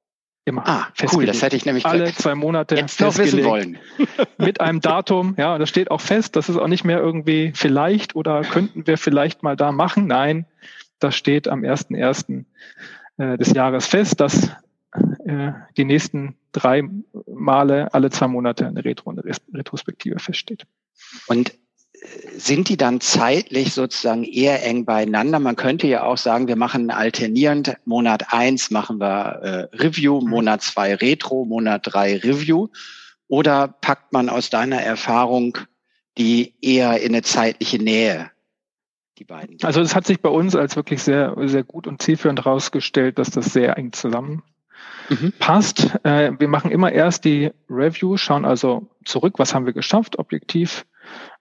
Immer 0.48 0.66
ah, 0.66 0.88
cool, 1.12 1.26
das 1.26 1.42
hätte 1.42 1.58
ich 1.58 1.66
nämlich 1.66 1.86
alle 1.86 2.14
zwei 2.14 2.34
Monate 2.34 2.76
jetzt 2.76 3.02
noch 3.02 3.18
wissen 3.18 3.44
wollen. 3.44 3.78
mit 4.38 4.62
einem 4.62 4.80
Datum, 4.80 5.36
ja, 5.38 5.58
das 5.58 5.68
steht 5.68 5.92
auch 5.92 6.00
fest, 6.00 6.38
das 6.38 6.48
ist 6.48 6.56
auch 6.56 6.70
nicht 6.70 6.86
mehr 6.86 7.00
irgendwie 7.00 7.52
vielleicht 7.54 8.16
oder 8.16 8.44
könnten 8.44 8.88
wir 8.88 8.98
vielleicht 8.98 9.44
mal 9.44 9.58
da 9.58 9.74
machen. 9.74 10.08
Nein, 10.08 10.46
das 11.00 11.18
steht 11.18 11.50
am 11.50 11.64
1.1. 11.64 12.46
Äh, 13.18 13.38
des 13.38 13.52
Jahres 13.52 13.88
fest, 13.88 14.22
dass 14.22 14.52
äh, 15.26 15.52
die 15.76 15.84
nächsten 15.84 16.38
drei 16.54 16.84
Male 17.26 17.94
alle 17.94 18.10
zwei 18.10 18.30
Monate 18.30 18.68
eine 18.68 18.86
Retro 18.86 19.10
und 19.10 19.20
eine 19.20 19.36
Retrospektive 19.54 20.20
feststeht. 20.20 20.66
Und 21.28 21.52
sind 22.38 22.70
die 22.70 22.78
dann 22.78 23.02
zeitlich 23.02 23.74
sozusagen 23.74 24.24
eher 24.24 24.64
eng 24.64 24.86
beieinander? 24.86 25.40
Man 25.40 25.56
könnte 25.56 25.88
ja 25.88 26.04
auch 26.04 26.18
sagen, 26.18 26.48
wir 26.48 26.56
machen 26.56 26.92
alternierend. 26.92 27.76
Monat 27.86 28.34
eins 28.34 28.70
machen 28.72 29.00
wir 29.00 29.70
äh, 29.72 29.76
Review, 29.76 30.22
mhm. 30.22 30.30
Monat 30.30 30.62
zwei 30.62 30.96
Retro, 30.96 31.46
Monat 31.46 31.82
drei 31.86 32.18
Review. 32.18 32.68
Oder 33.28 33.68
packt 33.68 34.14
man 34.14 34.30
aus 34.30 34.50
deiner 34.50 34.82
Erfahrung 34.82 35.58
die 36.18 36.54
eher 36.62 37.02
in 37.02 37.14
eine 37.14 37.24
zeitliche 37.24 37.78
Nähe? 37.78 38.32
Die 39.18 39.24
beiden. 39.24 39.58
Also 39.64 39.82
es 39.82 39.96
hat 39.96 40.06
sich 40.06 40.22
bei 40.22 40.30
uns 40.30 40.56
als 40.56 40.76
wirklich 40.76 41.02
sehr, 41.02 41.36
sehr 41.46 41.64
gut 41.64 41.88
und 41.88 42.02
zielführend 42.02 42.46
herausgestellt, 42.46 43.18
dass 43.18 43.32
das 43.32 43.52
sehr 43.52 43.76
eng 43.76 43.92
zusammen 43.92 44.44
mhm. 45.10 45.34
passt. 45.40 45.98
Äh, 46.04 46.34
wir 46.38 46.48
machen 46.48 46.70
immer 46.70 46.92
erst 46.92 47.26
die 47.26 47.52
Review, 47.68 48.18
schauen 48.18 48.46
also 48.46 48.88
zurück, 49.06 49.40
was 49.40 49.56
haben 49.56 49.66
wir 49.66 49.74
geschafft, 49.74 50.20
objektiv 50.20 50.86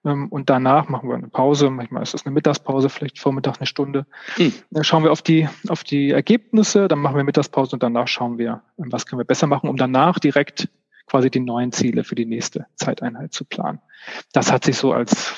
und 0.02 0.48
danach 0.50 0.88
machen 0.88 1.08
wir 1.08 1.16
eine 1.16 1.28
Pause. 1.28 1.68
Manchmal 1.70 2.02
ist 2.02 2.14
das 2.14 2.24
eine 2.24 2.34
Mittagspause, 2.34 2.88
vielleicht 2.88 3.18
Vormittag 3.18 3.58
eine 3.58 3.66
Stunde. 3.66 4.06
Hm. 4.36 4.52
Dann 4.70 4.84
schauen 4.84 5.02
wir 5.02 5.10
auf 5.10 5.22
die, 5.22 5.48
auf 5.68 5.82
die 5.82 6.10
Ergebnisse, 6.10 6.88
dann 6.88 7.00
machen 7.00 7.16
wir 7.16 7.24
Mittagspause 7.24 7.74
und 7.74 7.82
danach 7.82 8.08
schauen 8.08 8.38
wir, 8.38 8.62
ähm, 8.78 8.92
was 8.92 9.06
können 9.06 9.20
wir 9.20 9.26
besser 9.26 9.46
machen, 9.46 9.68
um 9.68 9.76
danach 9.76 10.18
direkt 10.18 10.68
quasi 11.06 11.30
die 11.30 11.40
neuen 11.40 11.72
Ziele 11.72 12.04
für 12.04 12.14
die 12.14 12.26
nächste 12.26 12.66
Zeiteinheit 12.74 13.32
zu 13.32 13.44
planen. 13.44 13.80
Das 14.32 14.52
hat 14.52 14.64
sich 14.64 14.76
so 14.76 14.92
als 14.92 15.34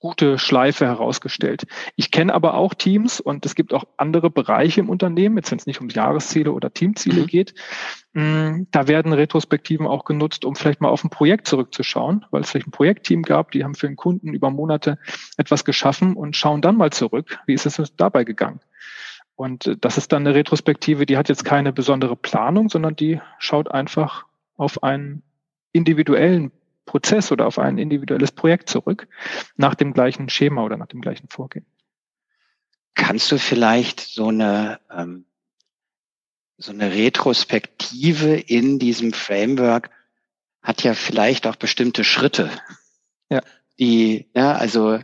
gute 0.00 0.38
Schleife 0.38 0.86
herausgestellt. 0.86 1.66
Ich 1.96 2.10
kenne 2.10 2.34
aber 2.34 2.54
auch 2.54 2.74
Teams 2.74 3.20
und 3.20 3.46
es 3.46 3.54
gibt 3.54 3.72
auch 3.72 3.84
andere 3.96 4.30
Bereiche 4.30 4.80
im 4.80 4.88
Unternehmen, 4.88 5.36
jetzt 5.36 5.50
wenn 5.50 5.58
es 5.58 5.66
nicht 5.66 5.80
um 5.80 5.88
Jahresziele 5.88 6.52
oder 6.52 6.72
Teamziele 6.72 7.22
mhm. 7.22 7.26
geht, 7.26 7.54
mm, 8.12 8.62
da 8.70 8.88
werden 8.88 9.12
Retrospektiven 9.12 9.86
auch 9.86 10.04
genutzt, 10.04 10.44
um 10.44 10.54
vielleicht 10.56 10.80
mal 10.80 10.88
auf 10.88 11.04
ein 11.04 11.10
Projekt 11.10 11.46
zurückzuschauen, 11.48 12.24
weil 12.30 12.42
es 12.42 12.50
vielleicht 12.50 12.68
ein 12.68 12.72
Projektteam 12.72 13.22
gab, 13.22 13.50
die 13.52 13.64
haben 13.64 13.74
für 13.74 13.86
den 13.86 13.96
Kunden 13.96 14.34
über 14.34 14.50
Monate 14.50 14.98
etwas 15.36 15.64
geschaffen 15.64 16.14
und 16.14 16.36
schauen 16.36 16.62
dann 16.62 16.76
mal 16.76 16.90
zurück, 16.90 17.38
wie 17.46 17.54
ist 17.54 17.66
es 17.66 17.80
dabei 17.96 18.24
gegangen. 18.24 18.60
Und 19.36 19.66
äh, 19.66 19.76
das 19.78 19.98
ist 19.98 20.12
dann 20.12 20.26
eine 20.26 20.34
Retrospektive, 20.34 21.06
die 21.06 21.16
hat 21.16 21.28
jetzt 21.28 21.44
keine 21.44 21.72
besondere 21.72 22.16
Planung, 22.16 22.68
sondern 22.68 22.96
die 22.96 23.20
schaut 23.38 23.70
einfach 23.70 24.24
auf 24.56 24.82
einen 24.82 25.22
individuellen 25.72 26.50
Prozess 26.96 27.30
oder 27.30 27.46
auf 27.46 27.58
ein 27.58 27.76
individuelles 27.76 28.32
Projekt 28.32 28.70
zurück, 28.70 29.06
nach 29.56 29.74
dem 29.74 29.92
gleichen 29.92 30.30
Schema 30.30 30.64
oder 30.64 30.78
nach 30.78 30.86
dem 30.86 31.02
gleichen 31.02 31.28
Vorgehen. 31.28 31.66
Kannst 32.94 33.30
du 33.30 33.38
vielleicht 33.38 34.00
so 34.00 34.28
eine, 34.28 34.80
ähm, 34.90 35.26
so 36.56 36.72
eine 36.72 36.94
Retrospektive 36.94 38.34
in 38.34 38.78
diesem 38.78 39.12
Framework 39.12 39.90
hat 40.62 40.84
ja 40.84 40.94
vielleicht 40.94 41.46
auch 41.46 41.56
bestimmte 41.56 42.02
Schritte, 42.02 42.50
ja. 43.28 43.42
die, 43.78 44.30
ja, 44.34 44.52
also 44.52 44.98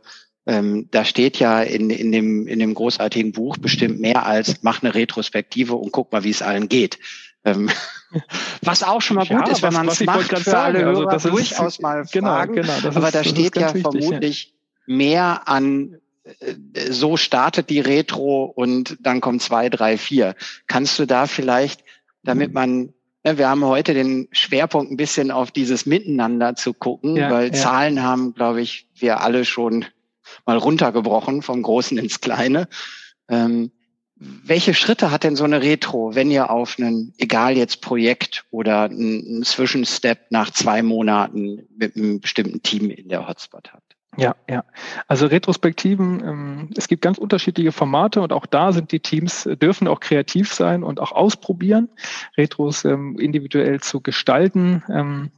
ähm, 0.46 0.88
da 0.90 1.05
steht 1.05 1.38
ja 1.38 1.61
in, 1.61 1.90
in, 1.90 2.11
dem, 2.11 2.46
in 2.46 2.59
dem 2.59 2.72
großartigen 2.72 3.33
Buch 3.33 3.59
bestimmt 3.59 4.00
mehr 4.00 4.24
als 4.24 4.62
mach 4.62 4.83
eine 4.83 4.94
Retrospektive 4.94 5.74
und 5.74 5.92
guck 5.92 6.11
mal, 6.11 6.24
wie 6.24 6.31
es 6.31 6.40
allen 6.40 6.70
geht. 6.70 6.98
Ähm, 7.44 7.70
was 8.62 8.83
auch 8.83 9.00
schon 9.00 9.16
mal 9.16 9.26
gut 9.26 9.46
ja, 9.46 9.52
ist, 9.52 9.62
wenn 9.62 9.72
man 9.72 9.88
es 9.88 10.00
macht 10.00 10.38
für 10.38 10.59
alle 10.59 10.87
also 10.87 11.00
Hörer, 11.02 11.12
also 11.12 11.31
durchaus 11.31 11.81
mal 11.81 12.05
genau, 12.12 12.28
fragen. 12.28 12.55
Genau, 12.55 12.72
Aber 12.94 13.09
ist, 13.09 13.14
da 13.14 13.24
steht 13.24 13.57
ja 13.57 13.74
wichtig, 13.74 13.83
vermutlich 13.83 14.55
ja. 14.87 14.94
mehr 14.94 15.48
an 15.48 15.98
äh, 16.24 16.55
so 16.90 17.16
startet 17.16 17.70
die 17.70 17.81
Retro 17.81 18.44
und 18.44 18.96
dann 19.00 19.20
kommt 19.20 19.42
zwei, 19.42 19.68
drei, 19.68 19.98
vier. 19.98 20.35
Kannst 20.66 20.98
du 20.98 21.07
da 21.07 21.26
vielleicht, 21.26 21.83
damit 22.22 22.48
mhm. 22.50 22.55
man 22.55 22.94
Ne, 23.24 23.38
wir 23.38 23.48
haben 23.48 23.64
heute 23.64 23.94
den 23.94 24.28
Schwerpunkt 24.33 24.90
ein 24.90 24.96
bisschen 24.96 25.31
auf 25.31 25.52
dieses 25.52 25.87
Miteinander 25.87 26.57
zu 26.57 26.74
gucken, 26.74 27.16
ja, 27.16 27.31
weil 27.31 27.46
ja. 27.46 27.52
Zahlen 27.52 28.02
haben, 28.02 28.35
glaube 28.35 28.61
ich, 28.61 28.88
wir 28.96 29.20
alle 29.20 29.44
schon 29.44 29.85
mal 30.44 30.57
runtergebrochen 30.57 31.42
vom 31.42 31.62
Großen 31.62 31.98
ins 31.98 32.20
Kleine. 32.20 32.68
Ähm, 33.28 33.70
welche 34.44 34.74
Schritte 34.74 35.11
hat 35.11 35.24
denn 35.24 35.37
so 35.37 35.44
eine 35.44 35.62
Retro, 35.62 36.14
wenn 36.14 36.30
ihr 36.30 36.50
auf 36.50 36.76
einen, 36.78 37.12
egal 37.18 37.56
jetzt 37.56 37.80
Projekt 37.80 38.44
oder 38.50 38.85
einen 38.85 39.42
Zwischenstep 39.42 40.30
nach 40.30 40.50
zwei 40.50 40.82
Monaten 40.82 41.66
mit 41.76 41.96
einem 41.96 42.20
bestimmten 42.20 42.62
Team 42.62 42.90
in 42.90 43.08
der 43.08 43.28
Hotspot 43.28 43.72
habt? 43.72 43.96
Ja, 44.18 44.37
ja. 44.48 44.64
Also 45.08 45.26
Retrospektiven, 45.26 46.22
ähm, 46.22 46.70
es 46.76 46.87
gibt 46.87 47.00
ganz 47.00 47.16
unterschiedliche 47.16 47.72
Formate 47.72 48.20
und 48.20 48.32
auch 48.32 48.44
da 48.44 48.72
sind 48.72 48.92
die 48.92 49.00
Teams, 49.00 49.46
äh, 49.46 49.56
dürfen 49.56 49.88
auch 49.88 50.00
kreativ 50.00 50.52
sein 50.52 50.82
und 50.82 51.00
auch 51.00 51.12
ausprobieren, 51.12 51.88
Retros 52.37 52.85
ähm, 52.85 53.18
individuell 53.18 53.80
zu 53.80 54.02
gestalten. 54.02 54.82
Ähm, 54.90 55.30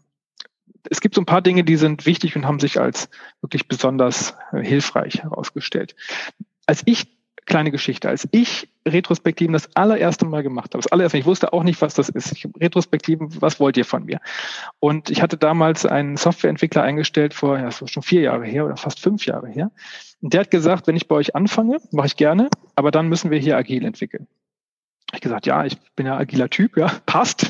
es 0.91 1.01
gibt 1.01 1.15
so 1.15 1.23
ein 1.23 1.27
paar 1.27 1.41
Dinge, 1.41 1.63
die 1.63 1.77
sind 1.77 2.05
wichtig 2.05 2.35
und 2.35 2.47
haben 2.47 2.59
sich 2.59 2.81
als 2.81 3.09
wirklich 3.41 3.69
besonders 3.69 4.35
äh, 4.53 4.61
hilfreich 4.61 5.23
herausgestellt. 5.23 5.95
Als 6.67 6.83
ich 6.85 7.07
kleine 7.47 7.71
Geschichte. 7.71 8.09
Als 8.09 8.29
ich 8.31 8.69
Retrospektiven 8.87 9.53
das 9.53 9.75
allererste 9.77 10.27
Mal 10.27 10.43
gemacht 10.43 10.75
habe, 10.75 10.83
das 10.83 10.91
allererste, 10.93 11.19
ich 11.19 11.27
wusste 11.27 11.53
auch 11.53 11.63
nicht, 11.63 11.81
was 11.81 11.95
das 11.95 12.09
ist. 12.09 12.33
Ich, 12.33 12.49
Retrospektiven, 12.61 13.41
was 13.41 13.61
wollt 13.61 13.77
ihr 13.77 13.85
von 13.85 14.05
mir? 14.05 14.21
Und 14.81 15.11
ich 15.11 15.23
hatte 15.23 15.37
damals 15.37 15.87
einen 15.87 16.17
Softwareentwickler 16.17 16.83
eingestellt 16.83 17.35
vor, 17.35 17.59
ja, 17.59 17.65
das 17.65 17.81
war 17.81 17.89
schon 17.89 18.03
vier 18.03 18.23
Jahre 18.23 18.45
her 18.47 18.65
oder 18.65 18.77
fast 18.77 19.01
fünf 19.01 19.27
Jahre 19.27 19.49
her. 19.49 19.71
Und 20.21 20.33
der 20.33 20.41
hat 20.41 20.51
gesagt, 20.51 20.87
wenn 20.87 20.97
ich 20.97 21.09
bei 21.09 21.17
euch 21.17 21.35
anfange, 21.35 21.79
mache 21.93 22.07
ich 22.07 22.17
gerne, 22.17 22.49
aber 22.77 22.91
dann 22.91 23.09
müssen 23.09 23.31
wir 23.31 23.39
hier 23.39 23.57
agil 23.57 23.85
entwickeln. 23.85 24.27
Ich 25.13 25.21
gesagt, 25.21 25.47
ja, 25.47 25.65
ich 25.65 25.79
bin 25.97 26.07
ja 26.07 26.17
agiler 26.17 26.51
Typ, 26.51 26.77
ja, 26.77 26.91
passt. 27.07 27.47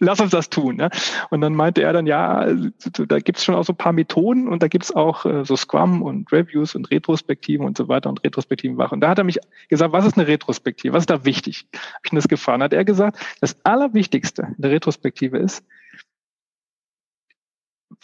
Lass 0.00 0.20
uns 0.20 0.30
das 0.30 0.50
tun. 0.50 0.76
Ne? 0.76 0.90
Und 1.30 1.40
dann 1.40 1.54
meinte 1.54 1.82
er 1.82 1.92
dann, 1.92 2.06
ja, 2.06 2.46
da 2.46 3.18
gibt's 3.18 3.44
schon 3.44 3.54
auch 3.54 3.64
so 3.64 3.72
ein 3.72 3.76
paar 3.76 3.92
Methoden 3.92 4.48
und 4.48 4.62
da 4.62 4.68
gibt's 4.68 4.94
auch 4.94 5.24
äh, 5.24 5.44
so 5.44 5.56
Scrum 5.56 6.02
und 6.02 6.30
Reviews 6.32 6.74
und 6.74 6.90
Retrospektiven 6.90 7.66
und 7.66 7.76
so 7.76 7.88
weiter 7.88 8.08
und 8.08 8.22
Retrospektiven 8.24 8.76
machen. 8.76 8.94
Und 8.94 9.00
da 9.00 9.10
hat 9.10 9.18
er 9.18 9.24
mich 9.24 9.38
gesagt, 9.68 9.92
was 9.92 10.06
ist 10.06 10.16
eine 10.16 10.26
Retrospektive? 10.26 10.94
Was 10.94 11.02
ist 11.02 11.10
da 11.10 11.24
wichtig? 11.24 11.66
Hab 11.72 12.06
ich 12.06 12.12
ihn 12.12 12.16
das 12.16 12.28
gefragt. 12.28 12.62
Hat 12.62 12.72
er 12.72 12.84
gesagt, 12.84 13.18
das 13.40 13.56
Allerwichtigste 13.64 14.54
in 14.56 14.62
der 14.62 14.70
Retrospektive 14.70 15.38
ist 15.38 15.64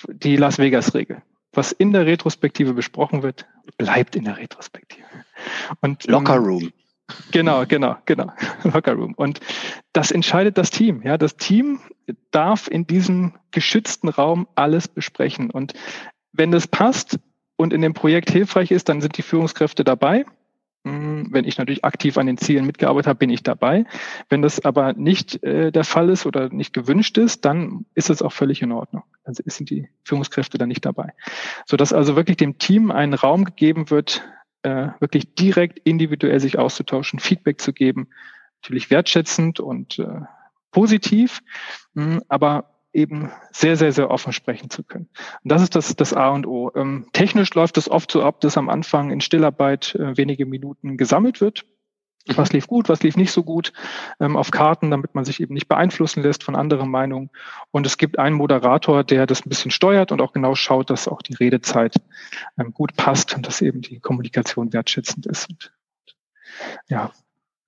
die 0.08 0.36
Las 0.36 0.58
Vegas-Regel. 0.58 1.22
Was 1.52 1.72
in 1.72 1.92
der 1.92 2.06
Retrospektive 2.06 2.74
besprochen 2.74 3.22
wird, 3.22 3.46
bleibt 3.76 4.14
in 4.14 4.24
der 4.24 4.36
Retrospektive. 4.36 5.04
Und, 5.80 6.06
Locker 6.06 6.36
ähm, 6.36 6.44
Room. 6.44 6.72
Genau, 7.32 7.64
genau, 7.66 7.96
genau. 8.06 8.32
Locker 8.64 8.94
Room. 8.94 9.14
Und 9.14 9.40
das 9.92 10.10
entscheidet 10.10 10.58
das 10.58 10.70
Team. 10.70 11.02
Ja, 11.02 11.18
das 11.18 11.36
Team 11.36 11.80
darf 12.30 12.68
in 12.68 12.86
diesem 12.86 13.34
geschützten 13.50 14.08
Raum 14.08 14.46
alles 14.54 14.88
besprechen. 14.88 15.50
Und 15.50 15.74
wenn 16.32 16.50
das 16.50 16.66
passt 16.66 17.18
und 17.56 17.72
in 17.72 17.82
dem 17.82 17.94
Projekt 17.94 18.30
hilfreich 18.30 18.70
ist, 18.70 18.88
dann 18.88 19.00
sind 19.00 19.16
die 19.16 19.22
Führungskräfte 19.22 19.84
dabei. 19.84 20.24
Hm, 20.84 21.28
wenn 21.30 21.44
ich 21.44 21.58
natürlich 21.58 21.84
aktiv 21.84 22.16
an 22.16 22.26
den 22.26 22.38
Zielen 22.38 22.64
mitgearbeitet 22.64 23.06
habe, 23.06 23.18
bin 23.18 23.30
ich 23.30 23.42
dabei. 23.42 23.84
Wenn 24.30 24.40
das 24.40 24.64
aber 24.64 24.94
nicht 24.94 25.42
äh, 25.42 25.70
der 25.70 25.84
Fall 25.84 26.08
ist 26.08 26.24
oder 26.24 26.48
nicht 26.48 26.72
gewünscht 26.72 27.18
ist, 27.18 27.44
dann 27.44 27.84
ist 27.94 28.08
es 28.08 28.22
auch 28.22 28.32
völlig 28.32 28.62
in 28.62 28.72
Ordnung. 28.72 29.02
Dann 29.24 29.34
sind 29.34 29.68
die 29.68 29.88
Führungskräfte 30.04 30.56
dann 30.56 30.68
nicht 30.68 30.86
dabei. 30.86 31.12
Sodass 31.66 31.92
also 31.92 32.16
wirklich 32.16 32.38
dem 32.38 32.56
Team 32.56 32.90
ein 32.90 33.12
Raum 33.12 33.44
gegeben 33.44 33.90
wird, 33.90 34.22
äh, 34.62 34.88
wirklich 35.00 35.34
direkt 35.34 35.78
individuell 35.80 36.40
sich 36.40 36.58
auszutauschen, 36.58 37.18
Feedback 37.18 37.60
zu 37.60 37.72
geben, 37.72 38.08
natürlich 38.62 38.90
wertschätzend 38.90 39.60
und 39.60 39.98
äh, 39.98 40.20
positiv, 40.70 41.42
mh, 41.94 42.04
hm, 42.04 42.22
aber 42.28 42.70
eben 42.92 43.30
sehr, 43.52 43.76
sehr, 43.76 43.92
sehr 43.92 44.10
offen 44.10 44.32
sprechen 44.32 44.68
zu 44.68 44.82
können. 44.82 45.08
Und 45.44 45.52
das 45.52 45.62
ist 45.62 45.76
das, 45.76 45.94
das 45.94 46.12
A 46.12 46.30
und 46.30 46.46
O. 46.46 46.72
Ähm, 46.74 47.06
technisch 47.12 47.54
läuft 47.54 47.78
es 47.78 47.88
oft 47.88 48.10
so 48.10 48.22
ab, 48.22 48.40
dass 48.40 48.58
am 48.58 48.68
Anfang 48.68 49.10
in 49.10 49.20
Stillarbeit 49.20 49.94
äh, 49.94 50.16
wenige 50.16 50.46
Minuten 50.46 50.96
gesammelt 50.96 51.40
wird. 51.40 51.64
Was 52.26 52.52
lief 52.52 52.66
gut, 52.66 52.88
was 52.88 53.02
lief 53.02 53.16
nicht 53.16 53.32
so 53.32 53.42
gut 53.42 53.72
ähm, 54.20 54.36
auf 54.36 54.50
Karten, 54.50 54.90
damit 54.90 55.14
man 55.14 55.24
sich 55.24 55.40
eben 55.40 55.54
nicht 55.54 55.68
beeinflussen 55.68 56.22
lässt 56.22 56.44
von 56.44 56.54
anderen 56.54 56.90
Meinungen. 56.90 57.30
Und 57.70 57.86
es 57.86 57.96
gibt 57.96 58.18
einen 58.18 58.36
Moderator, 58.36 59.04
der 59.04 59.26
das 59.26 59.44
ein 59.44 59.48
bisschen 59.48 59.70
steuert 59.70 60.12
und 60.12 60.20
auch 60.20 60.32
genau 60.32 60.54
schaut, 60.54 60.90
dass 60.90 61.08
auch 61.08 61.22
die 61.22 61.34
Redezeit 61.34 61.96
ähm, 62.58 62.72
gut 62.72 62.94
passt 62.96 63.34
und 63.34 63.46
dass 63.46 63.62
eben 63.62 63.80
die 63.80 64.00
Kommunikation 64.00 64.72
wertschätzend 64.72 65.26
ist 65.26 65.48
und 65.48 65.72
ja, 66.88 67.10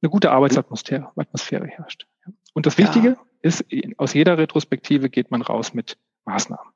eine 0.03 0.11
gute 0.11 0.31
Arbeitsatmosphäre 0.31 1.11
Atmosphäre 1.17 1.67
herrscht. 1.67 2.07
Und 2.55 2.67
das 2.67 2.77
Wichtige 2.79 3.09
ja. 3.09 3.17
ist, 3.41 3.65
aus 3.97 4.15
jeder 4.15 4.37
Retrospektive 4.39 5.09
geht 5.09 5.31
man 5.31 5.43
raus 5.43 5.75
mit 5.75 5.97
Maßnahmen. 6.25 6.73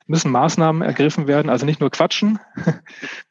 Es 0.00 0.08
müssen 0.08 0.32
Maßnahmen 0.32 0.82
ergriffen 0.82 1.26
werden, 1.26 1.48
also 1.48 1.64
nicht 1.64 1.80
nur 1.80 1.90
quatschen, 1.90 2.38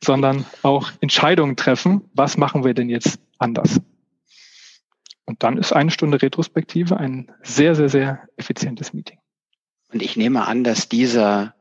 sondern 0.03 0.45
auch 0.63 0.91
Entscheidungen 1.01 1.55
treffen. 1.57 2.09
Was 2.13 2.38
machen 2.38 2.63
wir 2.63 2.73
denn 2.73 2.89
jetzt 2.89 3.19
anders? 3.38 3.81
Und 5.29 5.43
dann 5.43 5.57
ist 5.57 5.73
eine 5.73 5.91
Stunde 5.91 6.19
Retrospektive 6.23 6.97
ein 6.97 7.31
sehr, 7.43 7.75
sehr, 7.75 7.87
sehr 7.87 8.27
effizientes 8.35 8.93
Meeting. 8.93 9.19
Und 9.93 10.01
ich 10.01 10.17
nehme 10.17 10.47
an, 10.47 10.63
dass 10.63 10.89
dieser 10.89 11.53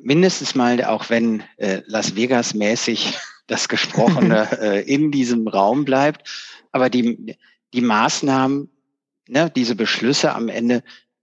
mindestens 0.00 0.54
mal, 0.54 0.82
auch 0.82 1.10
wenn 1.10 1.42
äh, 1.58 1.82
Las 1.84 2.16
Vegas 2.16 2.54
mäßig 2.54 3.18
das 3.46 3.68
Gesprochene 3.68 4.48
äh, 4.62 4.90
in 4.90 5.10
diesem 5.10 5.46
Raum 5.46 5.84
bleibt, 5.84 6.30
aber 6.72 6.88
die, 6.88 7.36
die 7.74 7.82
Maßnahmen, 7.82 8.70
ne, 9.28 9.52
diese 9.54 9.74
Beschlüsse 9.74 10.34
am 10.34 10.48
Ende 10.48 10.82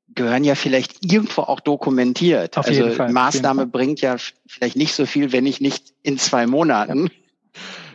gehören 0.10 0.44
ja 0.44 0.54
vielleicht 0.54 1.04
irgendwo 1.04 1.42
auch 1.42 1.62
dokumentiert. 1.62 2.60
Auf 2.60 2.68
also 2.68 2.92
Fall, 2.92 3.12
Maßnahme 3.12 3.66
bringt 3.66 4.02
ja 4.02 4.18
vielleicht 4.46 4.76
nicht 4.76 4.94
so 4.94 5.08
viel, 5.08 5.32
wenn 5.32 5.48
ich 5.48 5.60
nicht 5.62 5.96
in 6.04 6.20
zwei 6.20 6.46
Monaten 6.46 7.10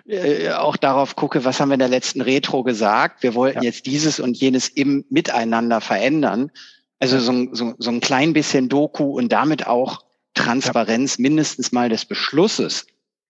äh, 0.09 0.53
auch 0.53 0.77
darauf 0.77 1.17
gucke, 1.17 1.45
was 1.45 1.61
haben 1.61 1.69
wir 1.69 1.75
in 1.75 1.81
der 1.81 1.89
letzten 1.89 2.21
Retro 2.21 2.63
gesagt. 2.63 3.23
Wir 3.23 3.35
wollten 3.35 3.59
ja. 3.59 3.65
jetzt 3.65 3.87
dieses 3.87 4.21
und 4.21 4.37
jenes 4.37 4.69
im 4.69 5.05
Miteinander 5.11 5.81
verändern. 5.81 6.51
Also 6.99 7.19
so, 7.21 7.49
so, 7.53 7.75
so 7.79 7.91
ein 7.91 8.01
klein 8.01 8.33
bisschen 8.33 8.69
Doku 8.69 9.17
und 9.17 9.31
damit 9.31 9.67
auch 9.67 10.03
Transparenz 10.35 11.19
ja. 11.19 11.23
mindestens 11.23 11.73
mal 11.73 11.89
des 11.89 12.07
Beschlusses 12.07 12.87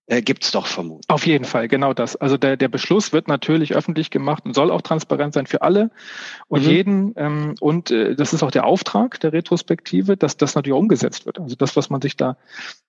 äh, 0.07 0.23
gibt 0.23 0.45
es 0.45 0.53
doch 0.53 0.67
vermutlich. 0.67 1.09
Auf 1.09 1.27
jeden 1.27 1.45
Fall, 1.45 1.69
genau 1.69 1.93
das. 1.93 2.17
Also 2.17 2.37
der, 2.37 2.57
der 2.57 2.69
Beschluss 2.69 3.13
wird 3.13 3.29
natürlich 3.29 3.75
öffentlich 3.75 4.11
gemacht 4.11 4.45
und 4.47 4.55
soll 4.55 4.71
auch 4.71 4.83
transparent 4.83 5.35
sein 5.35 5.47
für 5.47 5.63
alle 5.63 5.91
und 6.49 6.65
mhm. 6.65 6.71
jeden. 6.71 7.13
Ähm, 7.17 7.55
und 7.61 7.91
äh, 7.91 8.15
das 8.15 8.33
ist 8.33 8.43
auch 8.43 8.51
der 8.51 8.65
Auftrag 8.65 9.21
der 9.21 9.33
Retrospektive, 9.33 10.17
dass 10.17 10.37
das 10.37 10.55
natürlich 10.55 10.75
auch 10.75 10.81
umgesetzt 10.81 11.27
wird. 11.27 11.39
Also 11.39 11.57
das, 11.57 11.77
was 11.77 11.91
man 11.91 12.01
sich 12.01 12.17
da 12.17 12.37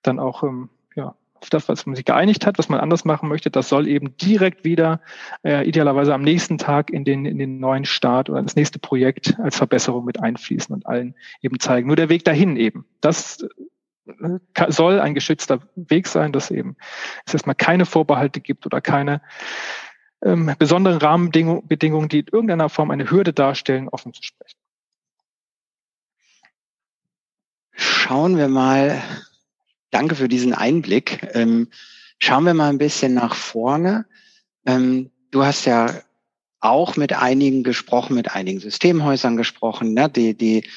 dann 0.01 0.19
auch 0.19 0.43
ähm, 0.43 0.69
ja, 0.95 1.15
auf 1.41 1.49
das, 1.49 1.69
was 1.69 1.85
man 1.85 1.95
sich 1.95 2.05
geeinigt 2.05 2.45
hat, 2.45 2.57
was 2.57 2.69
man 2.69 2.79
anders 2.79 3.05
machen 3.05 3.29
möchte, 3.29 3.49
das 3.49 3.69
soll 3.69 3.87
eben 3.87 4.15
direkt 4.17 4.63
wieder 4.63 5.01
äh, 5.43 5.67
idealerweise 5.67 6.13
am 6.13 6.21
nächsten 6.21 6.57
Tag 6.57 6.89
in 6.89 7.05
den, 7.05 7.25
in 7.25 7.37
den 7.37 7.59
neuen 7.59 7.85
Start 7.85 8.29
oder 8.29 8.39
ins 8.39 8.55
nächste 8.55 8.79
Projekt 8.79 9.39
als 9.39 9.57
Verbesserung 9.57 10.05
mit 10.05 10.19
einfließen 10.19 10.73
und 10.73 10.85
allen 10.85 11.15
eben 11.41 11.59
zeigen. 11.59 11.87
Nur 11.87 11.95
der 11.95 12.09
Weg 12.09 12.25
dahin 12.25 12.57
eben. 12.57 12.85
Das 13.01 13.45
soll 14.69 14.99
ein 14.99 15.13
geschützter 15.13 15.59
Weg 15.75 16.07
sein, 16.07 16.31
dass 16.31 16.51
eben 16.51 16.75
es 17.25 17.33
erstmal 17.33 17.55
keine 17.55 17.85
Vorbehalte 17.85 18.41
gibt 18.41 18.65
oder 18.65 18.81
keine 18.81 19.21
ähm, 20.23 20.53
besonderen 20.57 20.97
Rahmenbedingungen, 20.97 22.09
die 22.09 22.19
in 22.19 22.27
irgendeiner 22.31 22.69
Form 22.69 22.91
eine 22.91 23.09
Hürde 23.09 23.33
darstellen, 23.33 23.87
offen 23.87 24.13
zu 24.13 24.23
sprechen. 24.23 24.57
Schauen 27.71 28.37
wir 28.37 28.47
mal, 28.47 29.01
danke 29.91 30.15
für 30.15 30.27
diesen 30.27 30.53
Einblick. 30.53 31.27
Ähm, 31.33 31.67
schauen 32.19 32.45
wir 32.45 32.53
mal 32.53 32.69
ein 32.69 32.77
bisschen 32.77 33.13
nach 33.13 33.35
vorne. 33.35 34.05
Ähm, 34.65 35.11
du 35.31 35.43
hast 35.43 35.65
ja 35.65 36.01
auch 36.59 36.97
mit 36.97 37.13
einigen 37.13 37.63
gesprochen, 37.63 38.15
mit 38.15 38.31
einigen 38.31 38.59
Systemhäusern 38.59 39.37
gesprochen, 39.37 39.93
ne, 39.93 40.09
die, 40.09 40.33
die 40.33 40.69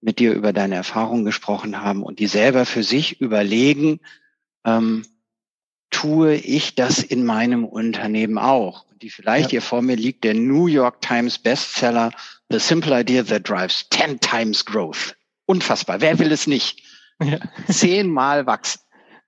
mit 0.00 0.18
dir 0.18 0.32
über 0.34 0.52
deine 0.52 0.76
Erfahrungen 0.76 1.24
gesprochen 1.24 1.82
haben 1.82 2.02
und 2.02 2.20
die 2.20 2.28
selber 2.28 2.64
für 2.64 2.82
sich 2.82 3.20
überlegen, 3.20 4.00
ähm, 4.64 5.04
tue 5.90 6.34
ich 6.34 6.74
das 6.74 7.02
in 7.02 7.24
meinem 7.24 7.64
Unternehmen 7.64 8.38
auch? 8.38 8.86
Die 9.02 9.10
vielleicht 9.10 9.46
ja. 9.46 9.50
hier 9.50 9.62
vor 9.62 9.82
mir 9.82 9.96
liegt, 9.96 10.24
der 10.24 10.34
New 10.34 10.66
York 10.66 11.00
Times 11.00 11.38
Bestseller 11.38 12.10
The 12.50 12.58
Simple 12.58 13.00
Idea 13.00 13.24
That 13.24 13.48
Drives 13.48 13.86
10 13.90 14.20
Times 14.20 14.64
Growth. 14.64 15.16
Unfassbar. 15.46 16.00
Wer 16.00 16.18
will 16.18 16.32
es 16.32 16.46
nicht? 16.46 16.82
Ja. 17.22 17.38
Zehnmal 17.68 18.46
wachsen. 18.46 18.80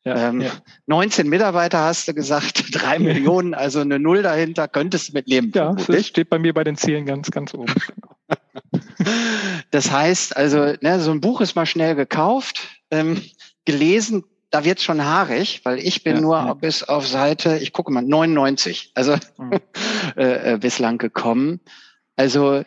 Ja, 0.05 0.29
ähm, 0.29 0.40
ja. 0.40 0.51
19 0.87 1.29
Mitarbeiter 1.29 1.81
hast 1.81 2.09
du 2.09 2.14
gesagt, 2.14 2.64
drei 2.72 2.98
Millionen, 2.98 3.55
also 3.55 3.81
eine 3.81 3.98
Null 3.98 4.22
dahinter, 4.22 4.68
könntest 4.68 5.09
du 5.09 5.12
mitnehmen. 5.14 5.53
Ja, 5.55 5.72
das 5.72 6.07
steht 6.07 6.31
bei 6.31 6.38
mir 6.38 6.55
bei 6.55 6.64
den 6.64 6.77
Zielen 6.77 7.05
ganz, 7.05 7.31
ganz 7.31 7.53
oben. 7.55 7.74
das 9.70 9.90
heißt 9.90 10.37
also, 10.37 10.74
ne, 10.81 11.01
so 11.01 11.11
ein 11.11 11.20
Buch 11.20 11.40
ist 11.40 11.57
mal 11.57 11.66
schnell 11.66 11.94
gekauft, 11.94 12.68
ähm, 12.90 13.20
gelesen, 13.64 14.24
da 14.51 14.64
wird's 14.64 14.83
schon 14.83 15.05
haarig, 15.05 15.61
weil 15.64 15.79
ich 15.79 16.05
bin 16.05 16.16
ja, 16.16 16.20
nur 16.22 16.37
ja. 16.37 16.55
bis 16.55 16.83
auf 16.83 17.07
Seite, 17.07 17.59
ich 17.59 17.72
gucke 17.72 17.92
mal, 17.92 18.03
99, 18.03 18.92
also 18.94 19.16
mhm. 19.37 19.53
äh, 20.16 20.55
äh, 20.55 20.59
bislang 20.59 20.98
gekommen. 20.98 21.61
Also 22.16 22.62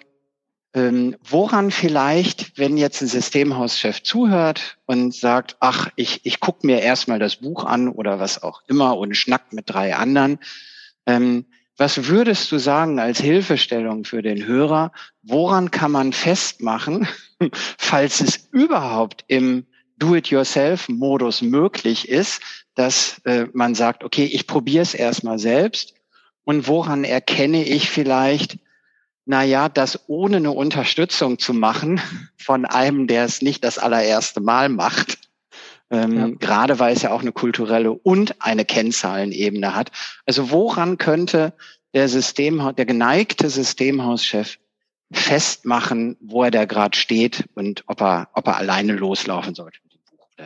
ähm, 0.73 1.17
woran 1.23 1.69
vielleicht, 1.71 2.57
wenn 2.57 2.77
jetzt 2.77 3.01
ein 3.01 3.07
Systemhauschef 3.07 4.03
zuhört 4.03 4.77
und 4.85 5.13
sagt, 5.13 5.57
ach, 5.59 5.89
ich, 5.95 6.21
ich 6.23 6.39
gucke 6.39 6.65
mir 6.65 6.81
erstmal 6.81 7.19
das 7.19 7.37
Buch 7.37 7.65
an 7.65 7.89
oder 7.89 8.19
was 8.19 8.41
auch 8.41 8.61
immer 8.67 8.97
und 8.97 9.15
schnackt 9.15 9.53
mit 9.53 9.69
drei 9.69 9.95
anderen, 9.95 10.39
ähm, 11.05 11.45
was 11.77 12.07
würdest 12.07 12.51
du 12.51 12.59
sagen 12.59 12.99
als 12.99 13.19
Hilfestellung 13.19 14.05
für 14.05 14.21
den 14.21 14.45
Hörer? 14.45 14.91
Woran 15.23 15.71
kann 15.71 15.91
man 15.91 16.13
festmachen, 16.13 17.07
falls 17.77 18.21
es 18.21 18.47
überhaupt 18.51 19.25
im 19.27 19.65
Do-it-yourself-Modus 19.97 21.41
möglich 21.41 22.07
ist, 22.07 22.41
dass 22.75 23.19
äh, 23.25 23.47
man 23.53 23.75
sagt, 23.75 24.03
okay, 24.03 24.25
ich 24.25 24.47
probiere 24.47 24.83
es 24.83 24.93
erstmal 24.93 25.39
selbst 25.39 25.95
und 26.43 26.67
woran 26.67 27.03
erkenne 27.03 27.63
ich 27.63 27.89
vielleicht, 27.89 28.57
naja, 29.31 29.69
das 29.69 29.97
ohne 30.07 30.37
eine 30.37 30.51
Unterstützung 30.51 31.39
zu 31.39 31.53
machen 31.53 32.01
von 32.37 32.65
einem, 32.65 33.07
der 33.07 33.23
es 33.23 33.41
nicht 33.41 33.63
das 33.63 33.77
allererste 33.77 34.41
Mal 34.41 34.67
macht, 34.67 35.19
ähm, 35.89 36.17
ja. 36.17 36.27
gerade 36.37 36.79
weil 36.79 36.93
es 36.93 37.01
ja 37.01 37.11
auch 37.13 37.21
eine 37.21 37.31
kulturelle 37.31 37.93
und 37.93 38.35
eine 38.41 38.65
Kennzahlenebene 38.65 39.73
hat. 39.73 39.91
Also 40.25 40.51
woran 40.51 40.97
könnte 40.97 41.53
der 41.93 42.09
System, 42.09 42.73
der 42.75 42.85
geneigte 42.85 43.49
Systemhauschef 43.49 44.59
festmachen, 45.13 46.17
wo 46.19 46.43
er 46.43 46.51
da 46.51 46.65
gerade 46.65 46.97
steht 46.97 47.45
und 47.55 47.85
ob 47.87 48.01
er, 48.01 48.27
ob 48.33 48.47
er 48.47 48.57
alleine 48.57 48.93
loslaufen 48.93 49.55
sollte. 49.55 49.79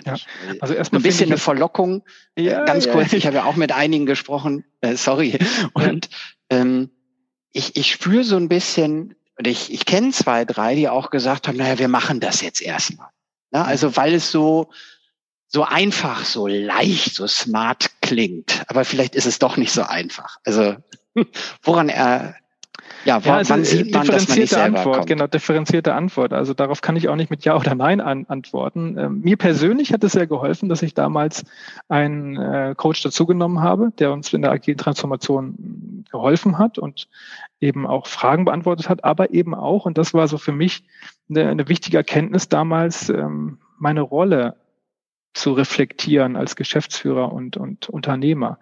Ja. 0.06 0.16
Also 0.60 0.76
erstmal 0.76 1.00
ein 1.00 1.04
bisschen 1.04 1.30
eine 1.30 1.40
Verlockung. 1.40 2.04
Ja, 2.38 2.66
ganz 2.66 2.88
kurz, 2.88 3.14
ich 3.14 3.26
habe 3.26 3.38
ja 3.38 3.46
auch 3.46 3.56
mit 3.56 3.72
einigen 3.72 4.06
gesprochen, 4.06 4.64
äh, 4.82 4.96
sorry. 4.96 5.40
Und 5.74 6.10
ähm, 6.52 6.92
ich, 7.56 7.78
ich 7.78 7.90
spüre 7.90 8.26
so 8.26 8.36
ein 8.36 8.50
bisschen, 8.50 9.16
und 9.38 9.48
ich, 9.48 9.72
ich 9.74 9.86
kenne 9.86 10.12
zwei, 10.12 10.44
drei, 10.44 10.76
die 10.76 10.90
auch 10.90 11.10
gesagt 11.10 11.48
haben, 11.48 11.58
naja, 11.58 11.80
wir 11.80 11.88
machen 11.88 12.20
das 12.20 12.42
jetzt 12.42 12.62
erstmal. 12.62 13.08
Ja, 13.54 13.64
mhm. 13.64 13.70
also 13.70 13.96
weil 13.96 14.14
es 14.14 14.30
so, 14.30 14.70
so 15.48 15.64
einfach, 15.64 16.26
so 16.26 16.48
leicht, 16.48 17.16
so 17.16 17.28
smart 17.28 17.92
klingt. 18.02 18.64
Aber 18.68 18.84
vielleicht 18.84 19.16
ist 19.16 19.26
es 19.26 19.40
doch 19.40 19.56
nicht 19.56 19.72
so 19.72 19.84
einfach. 19.84 20.38
Also 20.44 20.76
woran 21.64 21.88
er 21.88 22.36
ja, 23.06 23.20
ja 23.20 23.36
also 23.36 23.54
wann 23.54 23.64
sieht 23.64 23.94
man, 23.94 24.08
dass 24.08 24.28
man 24.28 24.38
nicht 24.38 24.50
selber 24.50 24.80
Antwort, 24.80 24.96
kommt? 24.96 25.08
Genau, 25.08 25.28
differenzierte 25.28 25.94
Antwort. 25.94 26.34
Also 26.34 26.54
darauf 26.54 26.82
kann 26.82 26.96
ich 26.96 27.08
auch 27.08 27.16
nicht 27.16 27.30
mit 27.30 27.46
Ja 27.46 27.56
oder 27.56 27.76
Nein 27.76 28.02
an, 28.02 28.26
antworten. 28.28 28.98
Ähm, 28.98 29.22
mir 29.22 29.38
persönlich 29.38 29.94
hat 29.94 30.04
es 30.04 30.14
sehr 30.14 30.28
geholfen, 30.28 30.70
dass 30.70 30.82
ich 30.82 30.94
damals 30.94 31.46
einen 31.88 32.36
äh, 32.36 32.74
Coach 32.76 33.04
dazugenommen 33.04 33.62
habe, 33.62 33.92
der 34.00 34.12
uns 34.12 34.34
in 34.34 34.42
der 34.42 34.52
agilen 34.52 34.78
Transformation 34.78 35.56
geholfen 36.16 36.58
hat 36.58 36.80
und 36.80 37.08
eben 37.60 37.86
auch 37.86 38.08
Fragen 38.08 38.46
beantwortet 38.46 38.90
hat, 38.90 39.04
aber 39.04 39.34
eben 39.34 39.54
auch, 39.54 39.86
und 39.86 39.98
das 39.98 40.14
war 40.14 40.28
so 40.28 40.38
für 40.38 40.54
mich 40.54 40.84
eine, 41.30 41.50
eine 41.50 41.68
wichtige 41.68 41.98
Erkenntnis 41.98 42.48
damals, 42.50 43.10
ähm, 43.10 43.60
meine 43.78 44.02
Rolle 44.02 44.56
zu 45.34 45.52
reflektieren 45.52 46.38
als 46.38 46.56
Geschäftsführer 46.56 47.34
und, 47.34 47.58
und 47.58 47.90
Unternehmer. 47.90 48.58